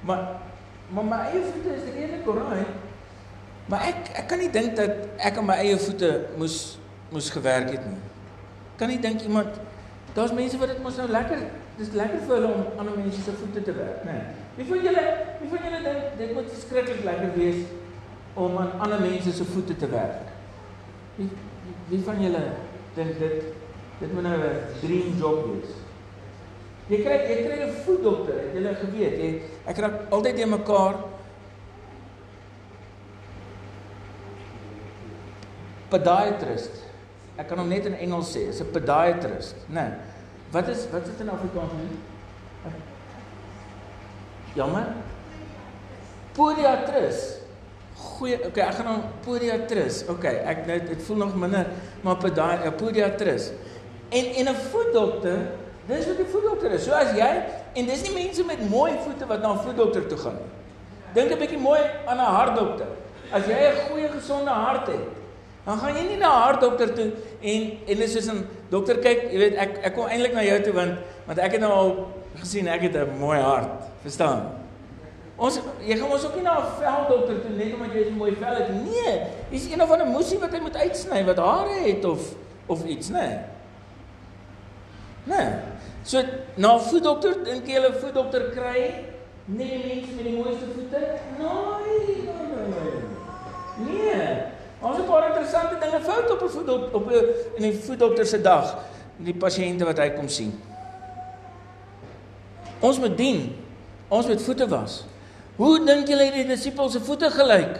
Maar 0.00 0.28
maar 0.88 1.04
my 1.04 1.16
eie 1.16 1.42
voete 1.42 1.74
is 1.74 1.94
redelik 1.94 2.28
oral. 2.28 2.64
Maar 3.66 3.80
ek 3.80 4.08
ek 4.14 4.26
kan 4.28 4.38
nie 4.38 4.50
dink 4.50 4.76
dat 4.76 4.90
ek 5.16 5.36
aan 5.36 5.46
my 5.46 5.54
eie 5.54 5.78
voete 5.78 6.26
moes 6.36 6.78
moes 7.10 7.30
gewerk 7.30 7.70
het 7.70 7.86
nie. 7.86 7.98
Kan 8.76 8.88
nie 8.88 9.00
dink 9.00 9.22
iemand 9.22 9.48
daar's 10.14 10.32
mense 10.32 10.58
wat 10.58 10.68
dit 10.68 10.82
mos 10.82 10.96
nou 10.96 11.08
lekker 11.08 11.38
dis 11.76 11.90
lekker 11.90 12.20
vir 12.26 12.34
hulle 12.34 12.50
om 12.54 12.78
ander 12.78 12.98
mense 12.98 13.22
se 13.22 13.32
voete 13.32 13.62
te 13.62 13.72
werk, 13.74 14.04
né? 14.04 14.12
Nee. 14.12 14.22
Wie 14.56 14.66
van 14.66 14.84
julle 14.84 15.04
wie 15.40 15.48
van 15.48 15.64
julle 15.64 15.80
dink 15.82 16.18
dit 16.18 16.34
moet 16.34 16.50
verskriklik 16.50 17.04
lekker 17.04 17.32
wees 17.34 17.64
om 18.34 18.58
aan 18.58 18.80
ander 18.80 19.00
mense 19.00 19.32
se 19.32 19.44
voete 19.44 19.76
te 19.76 19.88
werk? 19.88 20.30
Wie 21.16 21.28
wie 21.88 22.02
van 22.04 22.20
julle 22.22 22.42
dink 22.94 23.18
dit 23.18 23.42
dit 23.98 24.12
moet 24.12 24.22
nou 24.22 24.38
'n 24.38 24.80
dream 24.80 25.18
job 25.18 25.46
wees? 25.46 25.70
Jy 26.88 27.02
kry 27.02 27.18
jy 27.28 27.36
kry 27.46 27.58
'n 27.64 27.76
voetdokter, 27.84 28.40
het 28.52 28.62
jy 28.62 28.74
geweet? 28.74 29.18
Jy 29.18 29.42
ek 29.66 29.78
raak 29.78 30.10
altyd 30.10 30.38
in 30.38 30.48
mekaar. 30.48 30.94
Podiatrist. 35.88 36.82
Ek 37.36 37.48
kan 37.48 37.58
hom 37.58 37.68
net 37.68 37.86
in 37.86 37.94
Engels 37.94 38.34
sê, 38.36 38.48
is 38.48 38.60
'n 38.60 38.70
podiatrist, 38.70 39.56
né? 39.68 39.82
Nee. 39.82 39.92
Wat 40.50 40.68
is 40.68 40.86
wat 40.90 41.02
is 41.02 41.08
dit 41.08 41.20
in 41.20 41.30
Afrikaans 41.30 41.72
nie? 41.72 41.98
Jammer. 44.54 44.86
Podiatrist. 46.32 47.33
Goeie, 48.14 48.38
okay, 48.46 48.68
ek 48.68 48.74
gaan 48.78 48.86
hom 48.86 49.02
podiatrist. 49.24 50.08
Okay, 50.08 50.36
ek 50.46 50.66
nou 50.66 50.78
dit 50.78 51.02
voel 51.02 51.16
nog 51.16 51.34
minder, 51.34 51.66
maar 52.02 52.16
podiatrist. 52.78 53.52
En 54.10 54.24
en 54.24 54.48
'n 54.48 54.54
voetdokter 54.70 55.38
Dis 55.88 56.06
wat 56.08 56.16
die 56.16 56.28
voetdokter 56.32 56.72
is. 56.72 56.86
So 56.86 56.96
as 56.96 57.12
jy 57.16 57.30
en 57.76 57.88
dis 57.88 58.04
nie 58.06 58.14
mense 58.14 58.44
met 58.48 58.62
mooi 58.70 58.92
voete 59.04 59.26
wat 59.28 59.42
na 59.42 59.52
'n 59.52 59.64
voetdokter 59.66 60.06
toe 60.08 60.18
gaan 60.18 60.36
nie. 60.40 60.50
Dink 61.14 61.32
'n 61.32 61.38
bietjie 61.38 61.58
mooi 61.58 61.80
aan 62.06 62.16
'n 62.16 62.34
hartdokter. 62.36 62.86
As 63.32 63.44
jy 63.46 63.52
'n 63.52 63.76
goeie 63.88 64.08
gesonde 64.08 64.50
hart 64.50 64.86
het, 64.86 65.04
dan 65.66 65.78
gaan 65.78 65.96
jy 65.96 66.08
nie 66.08 66.16
na 66.16 66.28
'n 66.28 66.42
hartdokter 66.42 66.94
toe 66.94 67.12
en 67.42 67.78
en 67.86 67.96
dis 67.96 68.12
soos 68.12 68.28
'n 68.28 68.46
dokter 68.70 68.96
kyk, 68.98 69.32
jy 69.32 69.38
weet 69.38 69.54
ek 69.54 69.78
ek 69.84 69.94
kom 69.94 70.06
eintlik 70.06 70.32
na 70.32 70.42
jou 70.42 70.62
toe 70.62 70.72
want 70.72 70.94
want 71.26 71.38
ek 71.38 71.52
het 71.52 71.60
nou 71.60 71.72
al 71.72 72.06
gesien 72.40 72.66
ek 72.66 72.80
het 72.80 72.96
'n 72.96 73.18
mooi 73.18 73.38
hart, 73.38 73.70
verstaan? 74.02 74.63
Ons 75.36 75.58
jy 75.82 75.96
gaan 75.98 76.12
ons 76.14 76.24
ook 76.24 76.34
nie 76.34 76.42
na 76.42 76.58
'n 76.60 76.70
veldokter 76.78 77.40
toe 77.42 77.50
net 77.50 77.74
omdat 77.74 77.92
jy 77.92 78.04
'n 78.06 78.16
mooi 78.16 78.36
vel 78.36 78.54
het. 78.54 78.68
Nee, 78.70 79.20
dis 79.50 79.70
een 79.70 79.82
of 79.82 79.90
ander 79.90 80.06
moesie 80.06 80.38
wat 80.38 80.52
hy 80.52 80.60
moet 80.60 80.76
uitsny 80.76 81.24
wat 81.24 81.36
hare 81.36 81.80
het 81.82 82.04
of 82.04 82.34
of 82.66 82.84
iets, 82.84 83.08
né? 83.08 83.18
Nee. 83.18 83.38
Né? 85.24 85.44
Nee. 85.44 85.52
So 86.02 86.22
na 86.54 86.78
voetdokter 86.78 87.44
dink 87.44 87.66
jy 87.66 87.74
hulle 87.74 87.94
voetdokter 87.96 88.50
kry 88.52 88.80
net 89.44 89.68
die 89.68 89.84
mense 89.86 90.12
met 90.16 90.24
die 90.24 90.36
mooiste 90.36 90.66
voete? 90.74 91.00
Nee, 91.38 92.26
nee, 92.26 92.66
nee. 93.86 94.02
Nee. 94.12 94.42
Ons 94.84 94.96
het 94.96 95.06
baie 95.08 95.28
interessante 95.30 95.78
dinge 95.80 96.00
fout 96.00 96.30
op 96.30 96.42
'n 96.42 96.48
voetdokter 96.48 96.94
op 96.94 97.10
'n 97.10 97.24
in 97.56 97.62
die 97.70 97.80
voetdokter 97.80 98.26
se 98.26 98.40
dag 98.40 98.76
die 99.16 99.34
pasiënte 99.34 99.84
wat 99.84 99.98
hy 99.98 100.10
kom 100.10 100.28
sien. 100.28 100.52
Ons 102.80 102.98
moet 102.98 103.16
dien. 103.16 103.56
Ons 104.08 104.26
moet 104.26 104.42
voete 104.42 104.68
was. 104.68 105.04
Hoe 105.56 105.78
dink 105.86 106.08
julle 106.10 106.30
die 106.34 106.46
disippels 106.48 106.96
se 106.96 107.00
voete 107.04 107.30
gelyk? 107.30 107.78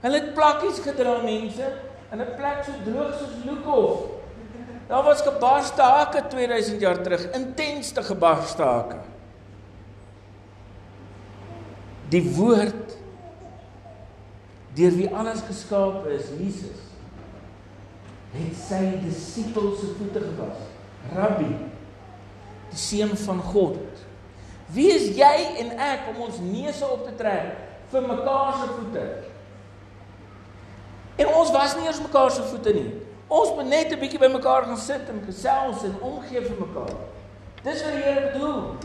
Hulle 0.00 0.20
het 0.20 0.32
plakkies 0.34 0.80
gedra 0.84 1.18
mense 1.22 1.66
in 2.12 2.20
'n 2.20 2.34
plek 2.36 2.64
so 2.64 2.72
droog 2.84 3.18
soos 3.18 3.44
Lukhof. 3.44 4.20
Daar 4.88 5.04
was 5.04 5.22
gebarste 5.22 5.82
hake 5.82 6.26
2000 6.28 6.80
jaar 6.80 7.02
terug, 7.02 7.30
intensste 7.30 8.02
gebarste 8.02 8.62
hake. 8.62 8.96
Die 12.08 12.34
woord 12.34 12.96
deur 14.74 14.96
wie 14.96 15.14
alles 15.14 15.40
geskaap 15.46 16.06
is, 16.06 16.26
Jesus, 16.38 16.82
het 18.32 18.56
sy 18.56 18.98
disippels 19.04 19.78
se 19.80 19.92
voete 19.98 20.20
gewas. 20.20 20.66
Rabbi, 21.14 21.50
die 22.70 22.78
seun 22.78 23.16
van 23.16 23.40
God. 23.40 23.78
Wie 24.70 24.90
is 24.94 25.16
jy 25.16 25.36
en 25.64 25.72
ek 25.82 26.10
om 26.12 26.22
ons 26.28 26.38
neuse 26.44 26.86
op 26.86 27.02
te 27.08 27.14
trek 27.18 27.56
vir 27.90 28.06
mekaar 28.06 28.52
se 28.60 28.68
voete? 28.76 29.04
En 31.20 31.32
ons 31.40 31.50
was 31.50 31.74
nie 31.76 31.88
eens 31.88 32.00
mekaar 32.00 32.30
se 32.30 32.44
voete 32.52 32.74
nie. 32.76 32.90
Ons 33.30 33.50
moet 33.54 33.68
net 33.68 33.92
'n 33.92 33.98
bietjie 33.98 34.18
by 34.18 34.30
mekaar 34.30 34.64
gaan 34.64 34.78
sit 34.78 35.08
en 35.08 35.22
gesels 35.26 35.82
en 35.84 35.94
omgee 36.00 36.40
vir 36.40 36.56
mekaar. 36.58 36.94
Dis 37.62 37.82
wat 37.82 37.92
die 37.92 38.02
Here 38.02 38.30
bedoel. 38.32 38.76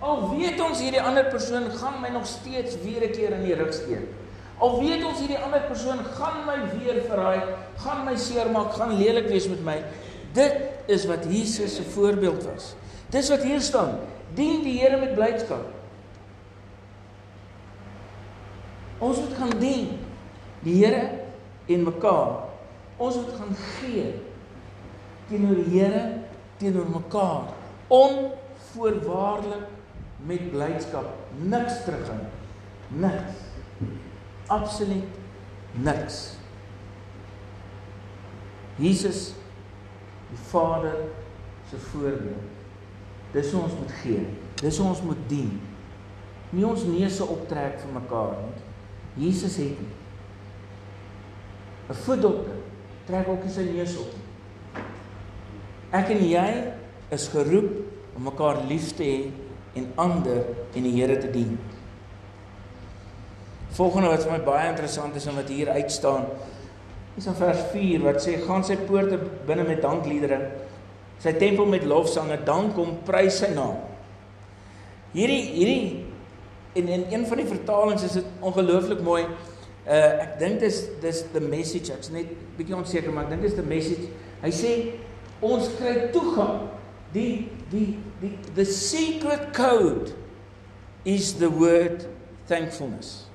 Al 0.00 0.36
weet 0.36 0.60
ons 0.60 0.80
hierdie 0.80 1.00
ander 1.00 1.24
persoon 1.24 1.70
gaan 1.70 2.00
my 2.00 2.08
nog 2.08 2.26
steeds 2.26 2.76
weer 2.82 3.04
'n 3.04 3.12
keer 3.12 3.32
in 3.32 3.44
die 3.44 3.54
rug 3.54 3.72
steek. 3.72 4.08
Al 4.58 4.80
weet 4.80 5.04
ons 5.04 5.18
hierdie 5.18 5.38
ander 5.38 5.60
persoon 5.60 5.98
gaan 6.14 6.44
my 6.46 6.58
weer 6.78 7.02
verraai, 7.02 7.42
gaan 7.76 8.04
my 8.04 8.16
seermaak, 8.16 8.72
gaan 8.72 8.96
lelik 8.98 9.28
wees 9.28 9.48
met 9.48 9.64
my. 9.64 9.82
Dit 10.32 10.54
is 10.86 11.06
wat 11.06 11.24
Jesus 11.24 11.76
se 11.76 11.82
voorbeeld 11.82 12.44
was. 12.44 12.74
Dis 13.10 13.28
wat 13.28 13.42
hier 13.42 13.60
staan. 13.60 13.98
Dien 14.34 14.62
die 14.64 14.78
Here 14.80 14.98
met 15.00 15.14
blydskap. 15.14 15.66
Ons 18.98 19.20
moet 19.20 19.34
gaan 19.38 19.58
dien 19.60 19.88
die 20.64 20.78
Here 20.80 21.02
en 21.66 21.82
mekaar. 21.82 22.48
Ons 22.96 23.18
moet 23.20 23.34
gaan 23.38 23.56
gee 23.78 24.12
teenoor 25.28 25.58
die 25.64 25.70
Here, 25.72 26.02
teenoor 26.60 26.88
mekaar. 26.92 27.52
Onvoorwaardelik 27.92 29.68
met 30.24 30.50
blydskap, 30.50 31.10
niks 31.42 31.82
terughou. 31.84 32.22
Niks. 32.88 33.42
Absoluut 34.52 35.20
niks. 35.74 36.36
Jesus 38.76 39.34
die 40.30 40.38
Vader 40.50 40.94
se 41.70 41.78
voorbeeld. 41.78 42.63
Dis 43.34 43.50
hoe 43.52 43.64
ons 43.66 43.76
moet 43.78 43.94
gee. 44.02 44.26
Dis 44.62 44.78
hoe 44.78 44.88
ons 44.88 45.02
moet 45.02 45.22
dien. 45.28 45.50
Nie 46.54 46.66
ons 46.66 46.86
neuse 46.86 47.26
optrek 47.26 47.80
vir 47.82 47.94
mekaar 47.96 48.36
nie. 48.38 48.62
Jesus 49.26 49.56
het 49.56 49.80
nie. 49.80 49.92
'n 51.88 51.94
Voetdokter 51.94 52.56
trek 53.06 53.28
ook 53.28 53.44
nie 53.44 53.52
sy 53.52 53.64
neus 53.68 53.96
op 54.00 54.12
nie. 54.14 54.82
Ek 55.92 56.10
en 56.10 56.22
jy 56.26 56.48
is 57.14 57.28
geroep 57.28 58.16
om 58.16 58.22
mekaar 58.22 58.64
lief 58.68 58.94
te 58.96 59.04
hê 59.04 59.30
en 59.78 59.90
ander 59.96 60.46
en 60.74 60.82
die 60.82 60.94
Here 60.94 61.18
te 61.18 61.30
dien. 61.30 61.58
Volgende 63.74 64.08
wat 64.08 64.22
vir 64.22 64.32
my 64.32 64.40
baie 64.46 64.68
interessant 64.70 65.16
is 65.18 65.26
en 65.26 65.34
wat 65.34 65.50
hier 65.50 65.70
uit 65.74 65.90
staan, 65.92 66.26
is 67.18 67.26
in 67.26 67.34
vers 67.38 67.62
4 67.72 68.02
wat 68.02 68.20
sê 68.22 68.36
gaan 68.42 68.64
sy 68.66 68.76
poorte 68.86 69.18
binne 69.46 69.66
met 69.66 69.82
dankliedere, 69.82 70.38
sy 71.22 71.32
tempel 71.38 71.66
met 71.66 71.84
lofsange, 71.88 72.38
dank 72.44 72.76
hom, 72.76 72.98
prys 73.06 73.38
sy 73.42 73.52
naam. 73.54 73.78
Hierdie 75.14 75.42
hierdie 75.54 76.04
en 76.74 76.88
in 76.88 77.04
een 77.12 77.26
van 77.26 77.38
die 77.38 77.46
vertalings 77.46 78.02
is 78.02 78.16
dit 78.18 78.30
ongelooflik 78.42 79.02
mooi. 79.06 79.22
Uh 79.86 80.24
ek 80.24 80.38
dink 80.40 80.60
dis 80.64 80.80
dis 81.02 81.22
the 81.32 81.40
message. 81.40 81.92
Ek's 81.94 82.10
net 82.10 82.32
bietjie 82.58 82.76
onseker, 82.76 83.12
maar 83.14 83.28
ek 83.28 83.36
dink 83.36 83.46
dis 83.46 83.54
the 83.54 83.66
message. 83.66 84.08
Hy 84.42 84.50
sê 84.54 84.72
ons 85.44 85.68
kry 85.78 86.08
toegang 86.14 86.66
die 87.14 87.46
die 87.70 87.94
die 88.20 88.34
the 88.56 88.66
secret 88.66 89.52
code 89.54 90.14
is 91.04 91.34
the 91.38 91.50
word 91.50 92.08
thankfulness. 92.48 93.28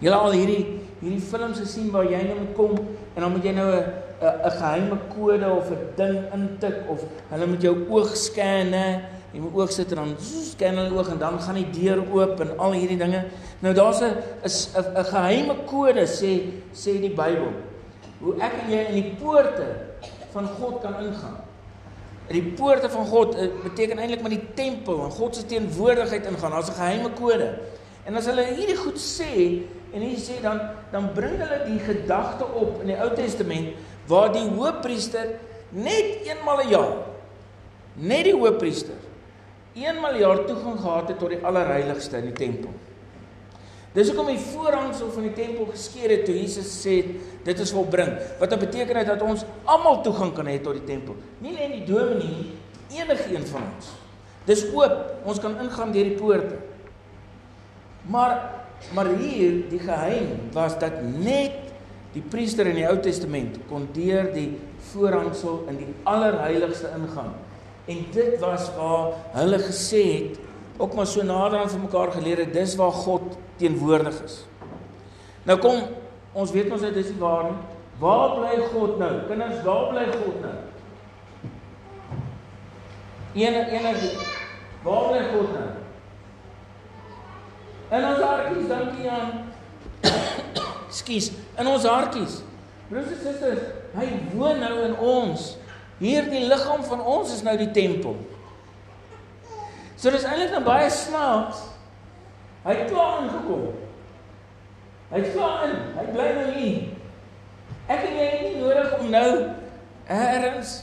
Julle 0.00 0.16
al 0.16 0.34
hierdie 0.34 0.64
hierdie 1.00 1.22
films 1.22 1.60
gesien 1.62 1.92
waar 1.94 2.08
jy 2.08 2.20
nou 2.26 2.40
moet 2.42 2.56
kom 2.56 2.74
en 3.14 3.22
dan 3.22 3.30
moet 3.32 3.44
jy 3.46 3.52
nou 3.56 3.68
'n 3.76 4.09
'n 4.20 4.50
geheime 4.50 4.98
kode 5.14 5.48
of 5.50 5.70
'n 5.70 5.78
ding 5.96 6.18
intik 6.34 6.76
of 6.88 7.00
hulle 7.28 7.46
moet 7.46 7.62
jou 7.62 7.76
oog 7.88 8.16
scan 8.16 8.72
hè. 8.72 9.00
Jy 9.32 9.40
moet 9.40 9.54
oog 9.54 9.72
sit 9.72 9.92
en 9.92 9.96
dan 9.96 10.14
scan 10.18 10.76
hulle 10.76 10.96
oog 10.96 11.08
en 11.08 11.18
dan 11.18 11.40
gaan 11.40 11.54
die 11.54 11.70
deur 11.70 12.02
oop 12.12 12.40
en 12.40 12.58
al 12.58 12.72
hierdie 12.72 12.98
dinge. 12.98 13.24
Nou 13.60 13.74
daar's 13.74 14.00
'n 14.00 14.12
'n 14.44 14.98
'n 14.98 15.04
geheime 15.04 15.54
kode 15.66 16.04
sê 16.06 16.52
sê 16.72 17.00
die 17.00 17.14
Bybel. 17.14 17.52
Hoe 18.20 18.34
ek 18.40 18.52
en 18.64 18.70
jy 18.70 18.84
in 18.88 18.94
die 19.02 19.14
poorte 19.20 19.66
van 20.32 20.46
God 20.46 20.80
kan 20.82 20.94
ingaan. 21.00 21.38
In 22.26 22.34
die 22.42 22.52
poorte 22.52 22.90
van 22.90 23.06
God 23.06 23.34
uh, 23.34 23.48
beteken 23.62 23.98
eintlik 23.98 24.20
maar 24.20 24.30
die 24.30 24.48
tempel 24.54 25.04
en 25.04 25.10
God 25.10 25.36
se 25.36 25.46
teenwoordigheid 25.46 26.26
ingaan. 26.26 26.50
Daar's 26.50 26.68
'n 26.68 26.74
geheime 26.74 27.10
kode. 27.10 27.58
En 28.04 28.16
as 28.16 28.26
hulle 28.26 28.44
hierdie 28.44 28.76
goed 28.76 28.98
sê 28.98 29.62
en 29.92 30.00
hier 30.00 30.18
sê 30.18 30.40
dan 30.42 30.60
dan 30.92 31.12
bring 31.14 31.38
hulle 31.38 31.64
die 31.66 31.78
gedagte 31.78 32.44
op 32.44 32.80
in 32.80 32.86
die 32.86 33.00
Ou 33.02 33.14
Testament 33.14 33.74
waar 34.10 34.32
die 34.34 34.48
hoofpriester 34.48 35.36
net 35.70 36.26
eenmal 36.26 36.64
'n 36.64 36.68
jaar 36.68 36.96
net 37.94 38.24
die 38.24 38.34
hoofpriester 38.34 38.98
eenmal 39.74 40.18
jaar 40.18 40.44
toegang 40.46 40.78
gehad 40.80 41.08
het 41.08 41.18
tot 41.18 41.30
die 41.30 41.42
allerheiligste 41.46 42.18
in 42.18 42.30
die 42.30 42.38
tempel. 42.38 42.72
Dis 43.94 44.10
hoekom 44.12 44.28
die 44.30 44.38
voorhangsel 44.38 45.10
van 45.10 45.26
die 45.26 45.34
tempel 45.34 45.66
geskeur 45.72 46.12
het 46.12 46.24
toe 46.26 46.36
Jesus 46.36 46.68
sê 46.78 47.00
dit 47.46 47.62
is 47.64 47.72
volbring. 47.74 48.12
Wat 48.38 48.52
dit 48.52 48.62
beteken 48.62 49.00
is 49.00 49.08
dat 49.08 49.22
ons 49.26 49.42
almal 49.64 50.02
toegang 50.06 50.30
kan 50.34 50.46
hê 50.46 50.60
tot 50.62 50.78
die 50.78 50.86
tempel. 50.86 51.16
Nie 51.42 51.56
net 51.56 51.74
die 51.74 51.84
dominee 51.88 52.30
nie, 52.30 53.00
enige 53.00 53.34
een 53.34 53.46
van 53.50 53.66
ons. 53.66 53.90
Dis 54.46 54.62
oop. 54.70 54.94
Ons 55.26 55.42
kan 55.42 55.58
ingaan 55.62 55.92
deur 55.94 56.06
die 56.06 56.18
poorte. 56.18 56.60
Maar 58.10 58.38
maar 58.96 59.10
hier 59.20 59.66
die 59.68 59.78
geheim 59.82 60.48
was 60.54 60.78
dat 60.80 61.02
net 61.04 61.69
die 62.14 62.22
priester 62.22 62.66
in 62.66 62.78
die 62.80 62.86
Ou 62.88 62.96
Testament 63.02 63.58
kon 63.68 63.86
deur 63.94 64.32
die 64.34 64.48
voorhangsel 64.90 65.64
in 65.70 65.78
die 65.78 65.90
allerheiligste 66.10 66.90
ingaan. 66.96 67.34
En 67.90 68.04
dit 68.14 68.38
was 68.42 68.70
waar 68.76 69.12
hulle 69.36 69.58
gesê 69.62 70.04
het 70.10 70.40
ook 70.80 70.94
maar 70.94 71.06
so 71.06 71.22
nader 71.22 71.60
aan 71.60 71.70
vir 71.70 71.84
mekaar 71.84 72.12
geleer 72.16 72.44
het 72.44 72.54
dis 72.54 72.76
waar 72.80 72.92
God 72.92 73.36
teenwoordig 73.60 74.22
is. 74.24 74.40
Nou 75.46 75.58
kom 75.60 75.82
ons 76.32 76.52
weet 76.54 76.70
ons 76.72 76.82
dit 76.86 76.96
is 76.96 77.12
nie 77.12 77.20
waar 77.20 77.50
nie. 77.50 77.58
Waar 78.00 78.36
bly 78.38 78.56
God 78.72 78.98
nou? 78.98 79.12
Kinders, 79.28 79.62
waar 79.66 79.90
bly 79.92 80.06
God 80.14 80.40
nou? 80.40 80.56
Ene 83.36 83.66
enige 83.70 84.14
waar 84.82 85.10
bly 85.10 85.22
God 85.34 85.52
nou? 85.58 85.68
In 87.90 88.04
ons 88.06 88.22
hartjies, 88.22 88.68
dankie 88.70 89.10
aan. 89.10 89.49
Skus, 91.00 91.30
in 91.58 91.70
ons 91.70 91.86
hartjies. 91.88 92.40
Broers 92.90 93.12
en 93.14 93.20
susters, 93.22 93.66
hy 93.94 94.06
woon 94.34 94.60
nou 94.62 94.74
in 94.84 94.96
ons. 94.98 95.54
Hierdie 96.00 96.46
liggaam 96.48 96.82
van 96.88 97.02
ons 97.04 97.32
is 97.34 97.42
nou 97.46 97.56
die 97.60 97.70
tempel. 97.76 98.16
So 100.00 100.12
dis 100.12 100.24
eintlik 100.24 100.54
nou 100.54 100.62
baie 100.64 100.88
snaaks. 100.92 101.66
Hy 102.64 102.76
het 102.76 102.92
klaar 102.92 103.22
ingekom. 103.24 103.66
Hy 105.10 105.20
het 105.20 105.32
klaar 105.34 105.66
in. 105.68 105.76
Hy 105.96 106.06
bly 106.14 106.28
nou 106.36 106.46
hier. 106.56 106.80
Ek 107.90 108.06
en 108.06 108.16
jy 108.16 108.28
het 108.30 108.46
nie 108.46 108.62
nodig 108.62 108.94
om 109.00 109.10
nou 109.12 109.30
eers 110.10 110.80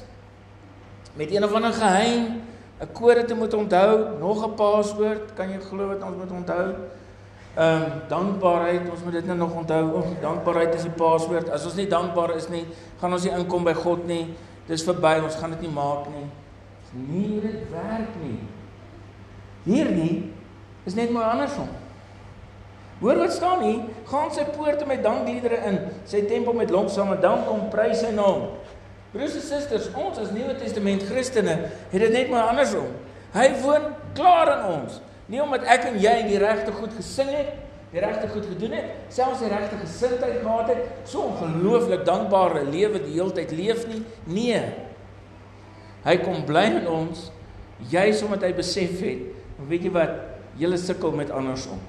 met 1.17 1.32
een 1.34 1.43
of 1.43 1.53
ander 1.58 1.73
geheim 1.73 2.43
'n 2.80 2.91
kode 2.93 3.25
te 3.25 3.34
moet 3.34 3.53
onthou, 3.53 4.19
nog 4.19 4.45
'n 4.45 4.53
paswoord, 4.53 5.34
kan 5.34 5.49
jy 5.49 5.60
glo 5.60 5.88
wat 5.88 6.03
ons 6.03 6.17
moet 6.17 6.32
onthou? 6.32 6.75
Ehm 7.58 7.84
um, 7.84 8.02
dankbaarheid, 8.08 8.89
ons 8.89 9.04
moet 9.04 9.15
dit 9.17 9.26
nou 9.26 9.38
nog 9.38 9.56
onthou. 9.56 9.84
Oh, 9.98 10.10
dankbaarheid 10.22 10.76
is 10.78 10.84
die 10.86 10.93
paswoord. 10.93 11.50
As 11.50 11.65
ons 11.65 11.74
nie 11.80 11.88
dankbaar 11.89 12.36
is 12.36 12.46
nie, 12.54 12.67
gaan 13.02 13.13
ons 13.17 13.24
nie 13.26 13.34
inkom 13.34 13.65
by 13.65 13.74
God 13.74 14.04
nie. 14.06 14.28
Dis 14.67 14.84
verby, 14.86 15.15
ons 15.26 15.39
gaan 15.41 15.56
dit 15.56 15.63
nie 15.65 15.72
maak 15.74 16.06
nie. 16.13 16.28
Nie 17.08 17.39
dit 17.41 17.63
werk 17.74 18.13
nie. 18.22 18.38
Hierdie 19.65 20.34
is 20.86 20.96
net 20.96 21.10
mooi 21.10 21.26
andersom. 21.26 21.72
Hoor 23.02 23.24
wat 23.24 23.34
staan 23.34 23.65
hier? 23.65 23.82
Gaan 24.06 24.30
sy 24.34 24.46
poorte 24.54 24.86
met 24.86 25.02
dankliedere 25.06 25.58
in, 25.70 25.82
sy 26.06 26.24
tempel 26.30 26.54
met 26.58 26.72
lofsange, 26.74 27.17
dank 27.22 27.50
om 27.50 27.67
prys 27.74 28.02
sy 28.06 28.13
naam. 28.13 28.52
Broers 29.12 29.34
en 29.38 29.46
susters, 29.46 29.89
ons 29.98 30.17
as 30.22 30.30
Nuwe 30.36 30.54
Testament 30.62 31.10
Christene 31.10 31.58
het 31.89 32.00
dit 32.02 32.13
net 32.13 32.30
mooi 32.30 32.41
andersom. 32.41 32.89
Hy 33.34 33.50
woon 33.62 33.91
klaar 34.17 34.54
in 34.60 34.65
ons. 34.76 35.02
Nie 35.27 35.41
omdat 35.43 35.65
ek 35.67 35.89
en 35.91 35.97
jy 36.01 36.15
die 36.29 36.41
regte 36.41 36.73
goed 36.75 36.93
gesing 36.95 37.31
het, 37.35 37.55
die 37.91 38.03
regte 38.03 38.27
goed 38.31 38.45
gedoen 38.47 38.75
het, 38.77 38.91
selfs 39.13 39.41
die 39.43 39.51
regte 39.51 39.79
gesindheid 39.79 40.41
gehad 40.43 40.71
het, 40.71 40.83
so 41.07 41.29
ongelooflik 41.31 42.03
dankbare 42.07 42.65
lewe 42.67 42.99
die 43.03 43.15
hele 43.15 43.35
tyd 43.35 43.51
leef 43.55 43.87
nie. 43.91 44.03
Nee. 44.27 44.61
Hy 46.07 46.15
kom 46.23 46.45
bly 46.47 46.67
in 46.81 46.87
ons 46.91 47.27
juis 47.91 48.21
omdat 48.25 48.47
hy 48.47 48.53
besef 48.57 49.01
het 49.03 49.37
weet 49.65 49.87
jy 49.87 49.91
wat? 49.93 50.17
Julle 50.57 50.77
sukkel 50.77 51.13
met 51.17 51.31
andersom. 51.33 51.79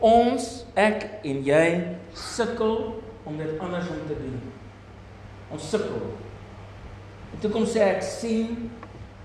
Ons, 0.00 0.64
ek 0.78 1.06
en 1.26 1.42
jy 1.44 1.64
sukkel 2.16 2.76
om 3.28 3.38
dit 3.38 3.50
andersom 3.60 4.00
te 4.08 4.16
doen. 4.18 4.38
Ons 5.54 5.66
sukkel. 5.70 6.12
En 7.34 7.42
toe 7.42 7.50
kom 7.52 7.66
sê 7.68 7.84
ek 7.92 8.04
sien 8.06 8.70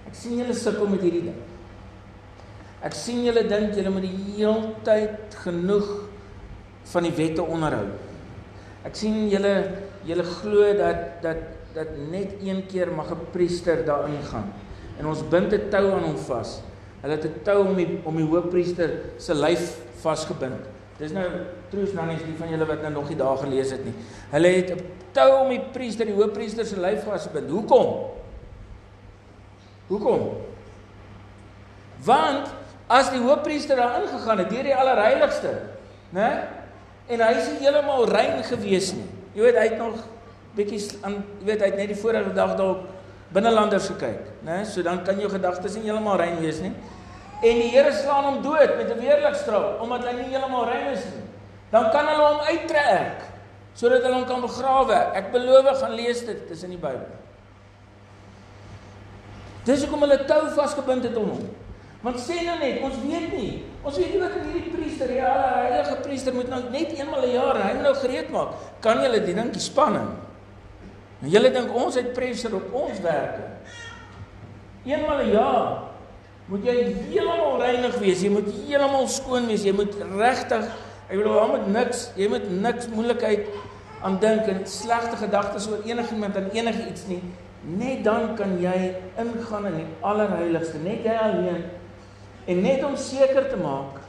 ek 0.06 0.18
sien 0.18 0.40
julle 0.42 0.54
sukkel 0.58 0.90
met 0.92 1.06
hierdie 1.06 1.28
ding. 1.30 1.45
Ek 2.86 2.94
sien 2.94 3.24
julle 3.26 3.48
dink 3.50 3.74
julle 3.74 3.90
moet 3.90 4.06
die 4.06 4.18
hele 4.36 4.76
tyd 4.86 5.34
genoeg 5.42 5.88
van 6.92 7.08
die 7.08 7.16
wette 7.18 7.42
onderhou. 7.42 7.88
Ek 8.86 8.98
sien 9.00 9.26
julle 9.32 9.56
julle 10.06 10.26
glo 10.38 10.74
dat 10.78 11.22
dat 11.26 11.42
dat 11.76 11.90
net 12.12 12.38
een 12.40 12.62
keer 12.72 12.88
mag 12.88 13.12
'n 13.12 13.26
priester 13.34 13.84
daarin 13.86 14.22
gaan. 14.32 14.54
En 15.00 15.06
ons 15.06 15.28
bind 15.30 15.54
'n 15.54 15.70
tou 15.70 15.92
aan 15.92 16.04
hom 16.04 16.18
vas. 16.18 16.62
Hulle 17.02 17.14
het 17.14 17.26
'n 17.26 17.44
tou 17.44 17.68
om 17.68 17.76
die 17.76 18.00
om 18.06 18.16
die 18.16 18.26
hoofpriester 18.26 18.90
se 19.18 19.34
lyf 19.34 19.78
vasgebind. 20.02 20.62
Dis 20.98 21.12
nou 21.12 21.26
troos 21.70 21.94
nou 21.94 22.06
nie 22.08 22.18
die 22.18 22.38
van 22.38 22.50
julle 22.50 22.66
wat 22.66 22.82
nou 22.82 22.92
nog 22.92 23.08
die 23.08 23.18
dae 23.18 23.38
gelees 23.38 23.72
het 23.72 23.84
nie. 23.86 23.94
Hulle 24.32 24.48
het 24.48 24.72
'n 24.72 24.82
tou 25.12 25.44
om 25.44 25.50
die 25.50 25.62
priester, 25.74 26.06
die 26.06 26.16
hoofpriester 26.16 26.66
se 26.66 26.80
lyf 26.80 27.04
vasgebind. 27.04 27.50
Hoekom? 27.50 28.12
Hoekom? 29.88 30.30
Want 32.04 32.48
as 32.88 33.10
die 33.10 33.22
hoofpriester 33.22 33.80
daar 33.80 34.02
ingegaan 34.02 34.44
het 34.44 34.50
deur 34.50 34.68
die 34.68 34.76
allerheiligste, 34.76 35.54
né? 36.14 36.30
En 37.10 37.22
hy 37.22 37.32
is 37.38 37.50
heeltemal 37.62 38.08
rein 38.10 38.44
gewees 38.46 38.92
nie. 38.98 39.08
Jy 39.36 39.46
weet 39.46 39.58
hy 39.60 39.66
het 39.70 39.78
nog 39.78 39.98
bietjie 40.56 40.80
aan 41.06 41.20
jy 41.42 41.50
weet 41.50 41.64
hy 41.64 41.72
het 41.72 41.80
net 41.82 41.92
die 41.92 42.00
vorige 42.00 42.34
dag 42.34 42.56
dalk 42.58 42.86
binnelanders 43.36 43.90
gekyk, 43.92 44.30
né? 44.46 44.64
So 44.70 44.86
dan 44.86 45.04
kan 45.06 45.20
jou 45.20 45.30
gedagtes 45.30 45.76
nie 45.78 45.90
heeltemal 45.90 46.18
rein 46.22 46.40
wees 46.42 46.62
nie. 46.64 46.74
En 47.44 47.62
die 47.62 47.70
Here 47.74 47.92
slaan 47.94 48.30
hom 48.30 48.42
dood 48.42 48.78
met 48.78 48.90
'n 48.90 49.00
weerligstraal 49.02 49.78
omdat 49.82 50.06
hy 50.06 50.14
nie 50.22 50.30
heeltemal 50.34 50.66
rein 50.66 50.94
is 50.94 51.04
nie. 51.06 51.26
Dan 51.72 51.92
kan 51.92 52.08
hulle 52.08 52.24
hom 52.24 52.40
uittrek 52.48 53.26
sodat 53.74 54.04
hulle 54.04 54.16
hom 54.16 54.26
kan 54.26 54.42
begrawe. 54.42 55.12
Ek 55.14 55.32
beloof 55.32 55.80
gaan 55.80 55.92
lees 55.92 56.20
dit, 56.26 56.40
dit 56.48 56.52
is 56.52 56.64
in 56.64 56.70
die 56.70 56.80
Bybel. 56.80 57.12
Dis 59.66 59.82
hoekom 59.84 60.06
hulle 60.06 60.26
tou 60.26 60.50
vasgebind 60.56 61.04
het 61.04 61.18
om 61.18 61.30
hom. 61.30 61.65
Want 62.06 62.20
sê 62.22 62.44
nou 62.46 62.60
net, 62.62 62.84
ons 62.86 62.98
weet 63.02 63.32
nie. 63.34 63.64
Ons 63.82 63.96
weet 63.98 64.12
nie 64.14 64.22
wat 64.22 64.36
hierdie 64.38 64.74
priester, 64.76 65.10
die 65.10 65.24
heilige 65.26 65.96
priester 66.06 66.36
moet 66.38 66.52
nou 66.54 66.60
net 66.70 66.92
eenmal 66.94 67.24
'n 67.26 67.34
jaar 67.34 67.58
hy 67.58 67.72
nou 67.82 67.94
gereed 67.98 68.30
maak. 68.30 68.52
Kan 68.80 69.02
julle 69.02 69.24
die 69.26 69.34
dingetjie 69.34 69.62
spanning? 69.62 70.12
En 71.24 71.30
julle 71.30 71.50
dink 71.50 71.74
ons 71.74 71.96
het 71.96 72.14
pressure 72.14 72.56
op 72.56 72.74
ons 72.74 73.00
werke. 73.02 73.42
Eenmal 74.86 75.24
'n 75.24 75.32
jaar 75.32 75.82
moet 76.46 76.64
jy 76.64 76.94
heeltemal 77.10 77.58
reinig 77.60 77.98
wees. 77.98 78.22
Jy 78.22 78.30
moet 78.30 78.50
heeltemal 78.54 79.08
skoon 79.08 79.48
wees. 79.48 79.64
Jy 79.64 79.74
moet 79.74 79.96
regtig, 80.18 80.66
ek 81.10 81.18
bedoel, 81.18 81.40
jy 81.42 81.48
moet 81.48 81.68
niks, 81.68 82.12
jy 82.16 82.28
moet 82.28 82.52
niks 82.52 82.88
moeilikheid 82.88 83.48
aan 84.02 84.20
dink 84.20 84.48
en 84.48 84.62
slegte 84.68 85.18
gedagtes 85.18 85.68
oor 85.68 85.82
enigiemand 85.86 86.36
en 86.36 86.52
enigiets 86.54 87.08
nie. 87.08 87.24
Net 87.64 88.04
dan 88.04 88.36
kan 88.36 88.62
jy 88.62 88.94
ingaan 89.18 89.66
in 89.66 89.76
die 89.76 89.88
allerheiligste, 90.02 90.78
net 90.78 91.04
jy 91.04 91.18
alleen 91.18 91.64
En 92.46 92.62
net 92.62 92.84
om 92.86 92.96
seker 92.98 93.50
te 93.50 93.58
maak 93.58 94.02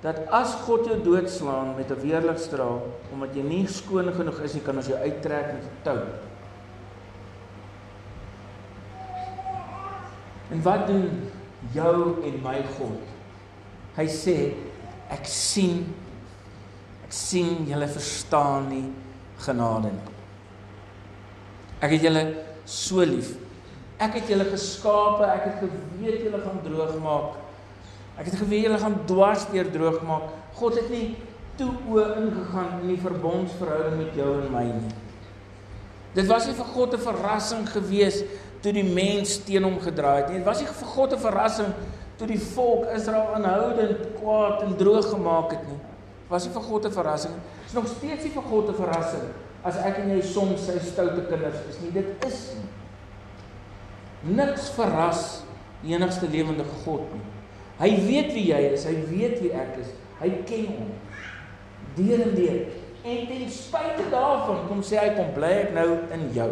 dat 0.00 0.20
as 0.30 0.54
God 0.64 0.86
jou 0.86 0.96
doodslaan 1.02 1.74
met 1.76 1.90
'n 1.90 2.00
weerligstraal 2.00 2.86
omdat 3.12 3.34
jy 3.34 3.42
nie 3.42 3.66
skoon 3.66 4.12
genoeg 4.12 4.40
is 4.40 4.54
nie, 4.54 4.62
kan 4.62 4.76
ons 4.76 4.86
jou 4.86 4.98
uittrek 4.98 5.52
met 5.52 5.64
'n 5.64 5.82
tou. 5.82 5.98
En 10.50 10.62
wat 10.62 10.86
doen 10.86 11.30
jou 11.72 12.24
en 12.24 12.42
my 12.42 12.62
God? 12.78 13.02
Hy 13.96 14.06
sê 14.06 14.54
ek 15.10 15.26
sien 15.26 15.94
ek 17.04 17.12
sien 17.12 17.66
julle 17.66 17.88
verstaan 17.88 18.68
nie 18.68 18.92
genade 19.38 19.88
nie. 19.92 20.14
Ek 21.80 21.90
het 21.90 22.02
julle 22.02 22.24
so 22.68 23.00
lief. 23.00 23.30
Ek 23.98 24.14
het 24.14 24.28
julle 24.30 24.44
geskape, 24.46 25.26
ek 25.26 25.44
het 25.48 25.62
geweet 25.64 26.22
julle 26.22 26.38
gaan 26.44 26.60
droog 26.62 26.98
maak. 27.02 27.38
Ek 28.18 28.28
het 28.30 28.36
geweet 28.38 28.68
julle 28.68 28.78
gaan 28.78 29.00
dwars 29.10 29.46
deur 29.50 29.70
droog 29.74 30.02
maak. 30.06 30.30
God 30.58 30.78
het 30.78 30.90
nie 30.90 31.16
toe 31.58 31.72
o 31.90 31.98
ingegaan 31.98 32.80
in 32.82 32.92
die 32.92 33.02
verbondsverhouding 33.02 33.96
met 33.98 34.14
jou 34.14 34.28
en 34.38 34.52
my 34.54 34.64
nie. 34.70 34.94
Dit 36.14 36.26
was 36.30 36.46
nie 36.46 36.54
vir 36.54 36.70
God 36.74 36.94
'n 36.94 37.02
verrassing 37.02 37.66
gewees 37.68 38.22
toe 38.62 38.72
die 38.72 38.84
mens 38.84 39.38
teen 39.44 39.62
hom 39.62 39.78
gedraai 39.80 40.22
het 40.22 40.28
nie. 40.30 40.38
Dit 40.38 40.46
was 40.46 40.60
nie 40.60 40.66
vir 40.66 40.88
God 40.94 41.12
'n 41.12 41.18
verrassing 41.18 41.74
toe 42.18 42.26
die 42.26 42.38
volk 42.38 42.86
Israel 42.94 43.34
aanhoudend 43.34 43.98
kwaad 44.20 44.62
en 44.62 44.76
droog 44.76 45.10
gemaak 45.10 45.50
het 45.50 45.66
nie. 45.66 45.78
Dit 45.78 46.30
was 46.30 46.46
nie 46.46 46.52
vir 46.52 46.62
God 46.62 46.84
'n 46.86 46.92
verrassing. 46.92 47.34
Dit 47.34 47.66
is 47.66 47.72
nog 47.72 47.88
steeds 47.88 48.24
nie 48.24 48.30
vir 48.30 48.42
God 48.42 48.68
'n 48.68 48.74
verrassing 48.74 49.26
as 49.64 49.76
ek 49.76 49.98
en 49.98 50.10
jy 50.10 50.22
soms 50.22 50.66
sy 50.66 50.78
stoute 50.78 51.26
kinders 51.28 51.58
is 51.68 51.80
nie. 51.80 51.90
Dit 51.90 52.24
is 52.26 52.54
nie. 52.54 52.68
Niks 54.26 54.70
verras 54.74 55.42
die 55.82 55.94
enigste 55.94 56.26
lewende 56.30 56.64
God 56.82 57.06
nie. 57.14 57.24
Hy 57.78 57.90
weet 58.08 58.32
wie 58.34 58.48
jy 58.50 58.62
is, 58.72 58.86
hy 58.88 58.96
weet 59.06 59.38
wie 59.42 59.52
ek 59.54 59.76
is. 59.78 59.92
Hy 60.18 60.30
ken 60.48 60.66
hom. 60.72 60.88
Deur 61.98 62.24
en 62.24 62.34
deur. 62.34 62.58
En 63.06 63.28
ten 63.28 63.44
spyte 63.54 64.08
daarvan 64.10 64.64
kom 64.66 64.82
sê 64.82 64.98
hy 64.98 65.12
kom 65.14 65.30
bly 65.36 65.52
ek 65.62 65.70
nou 65.76 65.86
in 66.16 66.26
jou. 66.34 66.50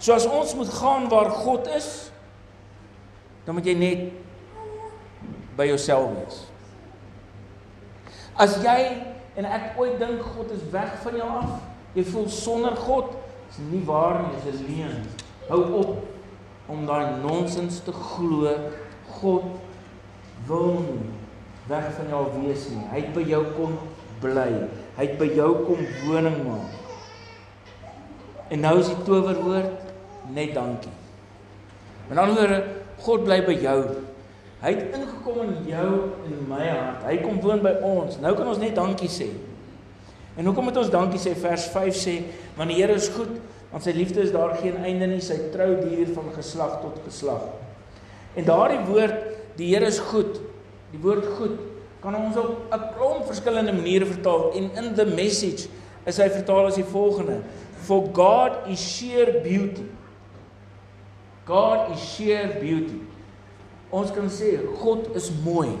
So 0.00 0.14
as 0.14 0.28
ons 0.30 0.54
moet 0.56 0.70
gaan 0.78 1.08
waar 1.10 1.32
God 1.42 1.66
is, 1.76 2.10
dan 3.44 3.58
moet 3.58 3.66
jy 3.66 3.74
net 3.76 4.06
by 5.58 5.66
jouself 5.68 6.14
wees. 6.14 6.44
As 8.40 8.54
jy 8.62 8.78
en 9.36 9.48
ek 9.50 9.74
ooit 9.80 9.98
dink 10.00 10.22
God 10.36 10.54
is 10.54 10.62
weg 10.72 10.94
van 11.02 11.18
jou 11.18 11.26
af, 11.42 11.58
jy 11.98 12.06
voel 12.06 12.30
sonder 12.32 12.78
God, 12.78 13.10
is 13.50 13.58
nie 13.72 13.82
waar 13.84 14.22
nie, 14.22 14.38
is 14.38 14.60
'n 14.60 14.66
leuen. 14.70 15.02
Hou 15.50 15.62
op 15.82 16.09
om 16.70 16.86
daai 16.86 17.18
nonsens 17.22 17.80
te 17.84 17.92
glo 17.92 18.52
God 19.20 19.48
wil 20.48 20.78
nie 20.86 21.08
weg 21.70 21.90
van 21.94 22.08
jou 22.10 22.22
wees 22.40 22.66
nie. 22.72 22.82
Hy 22.90 23.02
het 23.04 23.10
by 23.14 23.24
jou 23.28 23.42
kom 23.54 23.76
bly. 24.22 24.48
Hy 24.96 25.06
het 25.06 25.18
by 25.20 25.28
jou 25.36 25.50
kom 25.68 25.82
woning 26.06 26.38
maak. 26.46 26.78
En 28.50 28.64
nou 28.64 28.74
is 28.80 28.90
die 28.90 29.04
towerwoord 29.06 29.92
net 30.34 30.54
dankie. 30.56 30.92
Met 32.08 32.18
ander 32.18 32.40
woorde, 32.40 32.62
God 33.04 33.26
bly 33.28 33.38
by 33.46 33.54
jou. 33.62 33.78
Hy 34.60 34.72
het 34.74 34.96
ingekom 34.98 35.44
in 35.46 35.54
jou 35.70 35.92
en 36.26 36.40
my 36.50 36.64
hart. 36.66 37.06
Hy 37.06 37.20
kom 37.22 37.38
woon 37.44 37.62
by 37.64 37.76
ons. 37.86 38.18
Nou 38.20 38.34
kan 38.36 38.50
ons 38.50 38.60
net 38.60 38.74
dankie 38.76 39.08
sê. 39.08 39.30
En 40.36 40.48
hoekom 40.48 40.68
moet 40.68 40.80
ons 40.82 40.90
dankie 40.92 41.20
sê? 41.22 41.36
Vers 41.38 41.68
5 41.72 41.96
sê, 41.96 42.16
want 42.58 42.72
die 42.72 42.80
Here 42.80 42.96
is 42.98 43.08
goed 43.14 43.38
Want 43.70 43.86
sy 43.86 43.94
liefde 43.94 44.22
is 44.24 44.32
daar 44.34 44.56
geen 44.58 44.80
einde 44.82 45.06
nie, 45.06 45.20
sy 45.22 45.36
trou 45.54 45.68
duur 45.78 46.08
van 46.16 46.30
geslag 46.34 46.80
tot 46.82 46.98
geslag. 47.06 47.44
En 48.34 48.46
daardie 48.46 48.80
woord, 48.88 49.28
die 49.58 49.70
Here 49.70 49.86
is 49.86 50.00
goed. 50.10 50.40
Die 50.90 50.98
woord 51.02 51.26
goed 51.38 51.58
kan 52.00 52.16
ons 52.16 52.36
op 52.40 52.72
'n 52.72 52.94
klomp 52.96 53.26
verskillende 53.26 53.72
maniere 53.72 54.06
vertaal 54.06 54.52
en 54.56 54.70
in 54.74 54.94
the 54.94 55.04
message 55.04 55.68
is 56.06 56.16
hy 56.16 56.28
vertaal 56.30 56.66
as 56.66 56.74
die 56.74 56.84
volgende: 56.84 57.42
For 57.86 58.08
God 58.12 58.66
is 58.66 58.80
sheer 58.80 59.42
beauty. 59.42 59.84
God 61.44 61.94
is 61.94 62.14
sheer 62.14 62.58
beauty. 62.60 63.02
Ons 63.90 64.10
kan 64.10 64.30
sê 64.30 64.58
God 64.80 65.14
is 65.14 65.30
mooi. 65.44 65.76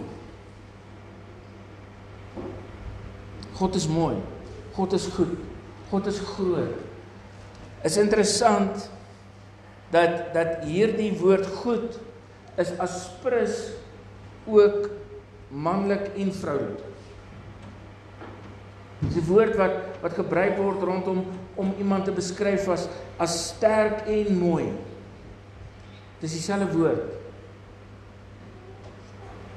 God 3.54 3.74
is 3.74 3.88
mooi. 3.88 4.16
God 4.74 4.92
is 4.92 5.06
goed. 5.06 5.38
God 5.90 6.06
is 6.06 6.18
groot 6.18 6.89
is 7.82 7.96
interessant 7.96 8.90
dat 9.90 10.32
dat 10.34 10.64
hierdie 10.68 11.12
woord 11.18 11.46
goed 11.62 11.98
is 12.60 12.72
aspres 12.78 13.72
ook 14.46 14.90
manlik 15.48 16.12
en 16.16 16.32
vroulik. 16.34 16.86
Dis 19.00 19.16
'n 19.16 19.26
woord 19.26 19.56
wat 19.56 19.76
wat 20.00 20.12
gebruik 20.12 20.56
word 20.56 20.82
rondom 20.82 21.24
om 21.54 21.74
iemand 21.78 22.04
te 22.04 22.12
beskryf 22.12 22.68
as 22.68 22.88
as 23.16 23.48
sterk 23.48 24.06
en 24.06 24.38
mooi. 24.38 24.72
Dis 26.20 26.32
dieselfde 26.32 26.76
woord. 26.76 27.02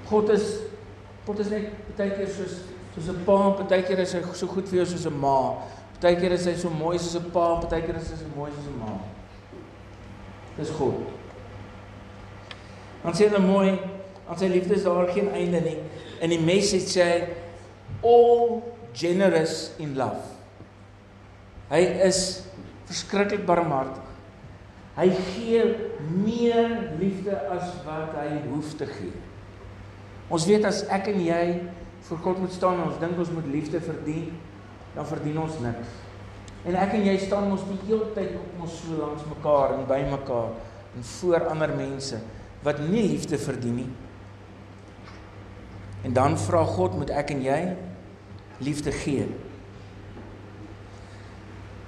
God 0.07 0.29
is 0.29 0.59
God 1.25 1.39
is 1.39 1.49
net 1.49 1.69
baie 1.97 2.12
keer 2.12 2.27
soos 2.27 2.63
soos 2.95 3.07
'n 3.09 3.23
pa, 3.25 3.63
baie 3.69 3.83
keer 3.83 3.99
is 3.99 4.13
hy 4.13 4.21
so 4.33 4.47
goed 4.47 4.67
vir 4.67 4.77
jou 4.77 4.86
soos 4.86 5.05
'n 5.05 5.19
ma. 5.19 5.59
Partykeer 6.04 6.34
is 6.36 6.46
hy 6.52 6.54
so 6.60 6.70
mooi 6.70 6.98
soos 7.00 7.16
'n 7.16 7.32
pa, 7.32 7.62
partykeer 7.63 7.96
is 7.96 8.10
hy 8.12 8.18
so 8.20 8.28
mooi 8.36 8.52
soos 8.52 8.68
'n 8.68 8.80
ma. 8.80 9.00
Dis 10.58 10.70
God. 10.70 11.00
Ons 13.06 13.18
sê 13.18 13.30
dan 13.32 13.48
mooi, 13.48 13.80
aan 14.28 14.38
sy 14.38 14.48
liefde 14.52 14.76
is 14.76 14.84
daar 14.84 15.08
geen 15.08 15.32
einde 15.32 15.62
nie. 15.62 15.80
In 16.20 16.30
die 16.30 16.39
message 16.39 16.92
sê 16.92 17.04
hy 17.04 17.28
all 18.04 18.62
generous 18.94 19.72
in 19.80 19.96
love. 19.96 20.28
Hy 21.72 21.80
is 22.04 22.44
verskriklik 22.86 23.46
barmhartig. 23.46 24.04
Hy 24.98 25.08
gee 25.10 25.63
meer 26.12 26.92
liefde 27.00 27.32
as 27.50 27.72
wat 27.88 28.12
hy 28.20 28.44
hoef 28.52 28.76
te 28.78 28.86
gee. 28.86 29.16
Ons 30.30 30.48
weet 30.52 30.66
as 30.66 30.84
ek 30.92 31.08
en 31.08 31.24
jy 31.24 31.46
voor 32.10 32.18
God 32.18 32.39
moet 32.44 32.52
staan 32.52 32.82
en 32.82 32.89
ons 32.92 33.00
dink 33.00 33.18
ons 33.18 33.32
moet 33.32 33.48
liefde 33.48 33.80
verdien, 33.80 34.34
dan 34.93 35.08
verdien 35.10 35.39
ons 35.41 35.60
niks. 35.63 35.99
En 36.63 36.77
ek 36.79 36.95
en 36.95 37.08
jy 37.10 37.15
staan 37.19 37.49
mos 37.51 37.65
die 37.67 37.79
hele 37.88 38.12
tyd 38.15 38.38
op 38.39 38.63
ons 38.63 38.77
so 38.79 38.95
langs 38.99 39.25
mekaar 39.27 39.75
en 39.77 39.88
by 39.89 39.99
mekaar 40.08 40.53
en 40.93 41.08
voor 41.17 41.47
ander 41.51 41.73
mense 41.75 42.19
wat 42.63 42.79
nie 42.88 43.03
liefde 43.10 43.38
verdien 43.41 43.82
nie. 43.82 43.89
En 46.08 46.13
dan 46.15 46.38
vra 46.39 46.63
God 46.67 46.95
moet 46.99 47.12
ek 47.15 47.34
en 47.36 47.43
jy 47.43 47.60
liefde 48.63 48.93
gee. 48.95 49.27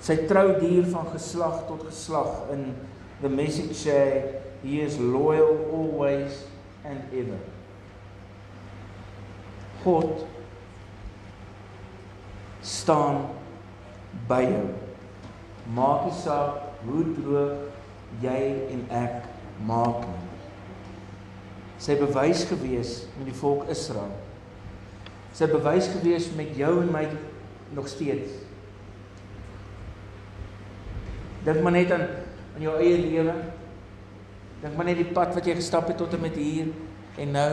Sy 0.03 0.17
trou 0.29 0.49
dier 0.59 0.85
van 0.91 1.07
geslag 1.13 1.63
tot 1.69 1.85
geslag 1.87 2.51
in 2.53 2.73
the 3.21 3.31
message 3.31 3.77
sê 3.85 3.99
he 4.65 4.81
is 4.83 4.99
loyal 4.99 5.55
always 5.71 6.43
and 6.83 7.13
ever. 7.15 7.39
God 9.85 10.25
staan 12.85 13.25
by 14.29 14.43
jou. 14.45 14.65
Maak 15.73 16.05
nie 16.05 16.17
saak 16.21 16.85
hoe 16.85 17.01
droog 17.17 18.21
jy 18.21 18.41
en 18.75 18.85
ek 18.93 19.25
maak 19.65 20.05
nie. 20.05 20.21
Sy 21.81 21.97
bewys 21.99 22.45
gewees 22.47 22.93
met 23.17 23.31
die 23.31 23.37
volk 23.41 23.65
Israel. 23.73 24.13
Sy 25.35 25.49
bewys 25.51 25.89
gewees 25.91 26.29
met 26.37 26.53
jou 26.55 26.77
en 26.83 26.93
my 26.93 27.03
nog 27.75 27.89
steeds. 27.91 28.37
Dink 31.45 31.61
maar 31.65 31.75
net 31.75 31.91
aan 31.93 32.05
in 32.55 32.69
jou 32.69 32.77
eie 32.79 33.01
lewe. 33.01 33.35
Dink 34.61 34.77
maar 34.77 34.87
net 34.87 35.01
die 35.01 35.11
pad 35.17 35.33
wat 35.35 35.45
jy 35.45 35.57
gestap 35.57 35.89
het 35.91 35.99
tot 35.99 36.13
en 36.15 36.23
met 36.23 36.37
hier 36.39 36.71
en 37.19 37.35
nou. 37.35 37.51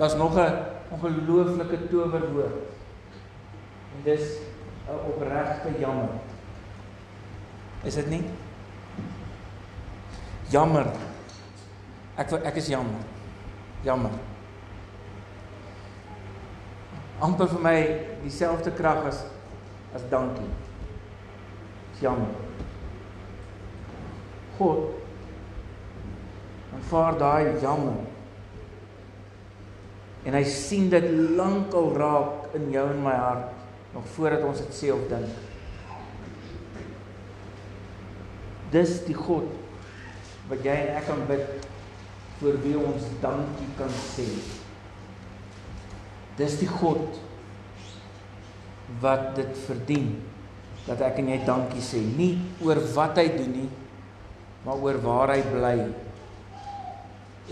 Daar's 0.00 0.16
nog 0.16 0.34
'n 0.40 0.52
ongelooflike 0.90 1.88
towerwoord. 1.92 2.79
En 3.96 4.02
dis 4.04 4.38
'n 4.88 4.98
opregte 5.08 5.78
jammer. 5.78 6.10
Is 7.82 7.94
dit 7.94 8.08
nie? 8.08 8.24
Jammer. 10.48 10.86
Ek 12.16 12.32
ek 12.32 12.56
is 12.56 12.68
jammer. 12.68 13.00
Jammer. 13.82 14.10
amper 17.20 17.50
vir 17.52 17.62
my 17.64 17.76
dieselfde 18.24 18.72
krag 18.76 19.04
as 19.10 19.24
as 19.94 20.04
dankie. 20.10 20.48
Jammer. 22.00 22.32
God 24.58 24.96
aanvaar 26.74 27.18
daai 27.20 27.60
jammer. 27.60 27.98
En 30.24 30.36
hy 30.36 30.44
sien 30.44 30.88
dit 30.92 31.06
lankal 31.36 31.90
raak 31.96 32.54
in 32.56 32.68
jou 32.72 32.86
en 32.92 33.02
my 33.04 33.16
hart 33.16 33.59
nog 33.94 34.06
voordat 34.14 34.44
ons 34.46 34.60
dit 34.62 34.76
sê 34.76 34.92
of 34.94 35.02
dink. 35.10 35.30
Dis 38.70 39.00
die 39.06 39.16
God 39.18 39.48
wat 40.50 40.64
jy 40.66 40.76
en 40.84 40.96
ek 40.98 41.06
kan 41.10 41.22
bid 41.30 41.66
vir 42.40 42.58
wie 42.64 42.76
ons 42.78 43.06
dankie 43.22 43.68
kan 43.78 43.90
sê. 44.14 44.26
Dis 46.38 46.56
die 46.62 46.70
God 46.70 47.18
wat 49.02 49.32
dit 49.36 49.58
verdien 49.66 50.14
dat 50.86 51.02
ek 51.06 51.20
en 51.20 51.28
jy 51.30 51.40
dankie 51.46 51.84
sê, 51.84 52.00
nie 52.00 52.38
oor 52.64 52.80
wat 52.94 53.18
hy 53.20 53.28
doen 53.36 53.52
nie, 53.52 53.68
maar 54.64 54.80
oor 54.82 54.98
waar 55.04 55.34
hy 55.34 55.42
bly 55.50 55.76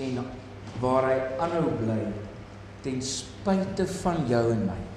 en 0.06 0.22
waar 0.82 1.10
hy 1.10 1.18
aanhou 1.44 1.72
bly 1.80 2.00
ten 2.84 3.00
spyte 3.04 3.86
van 4.00 4.22
jou 4.30 4.44
en 4.54 4.64
my. 4.70 4.87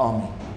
On. 0.00 0.47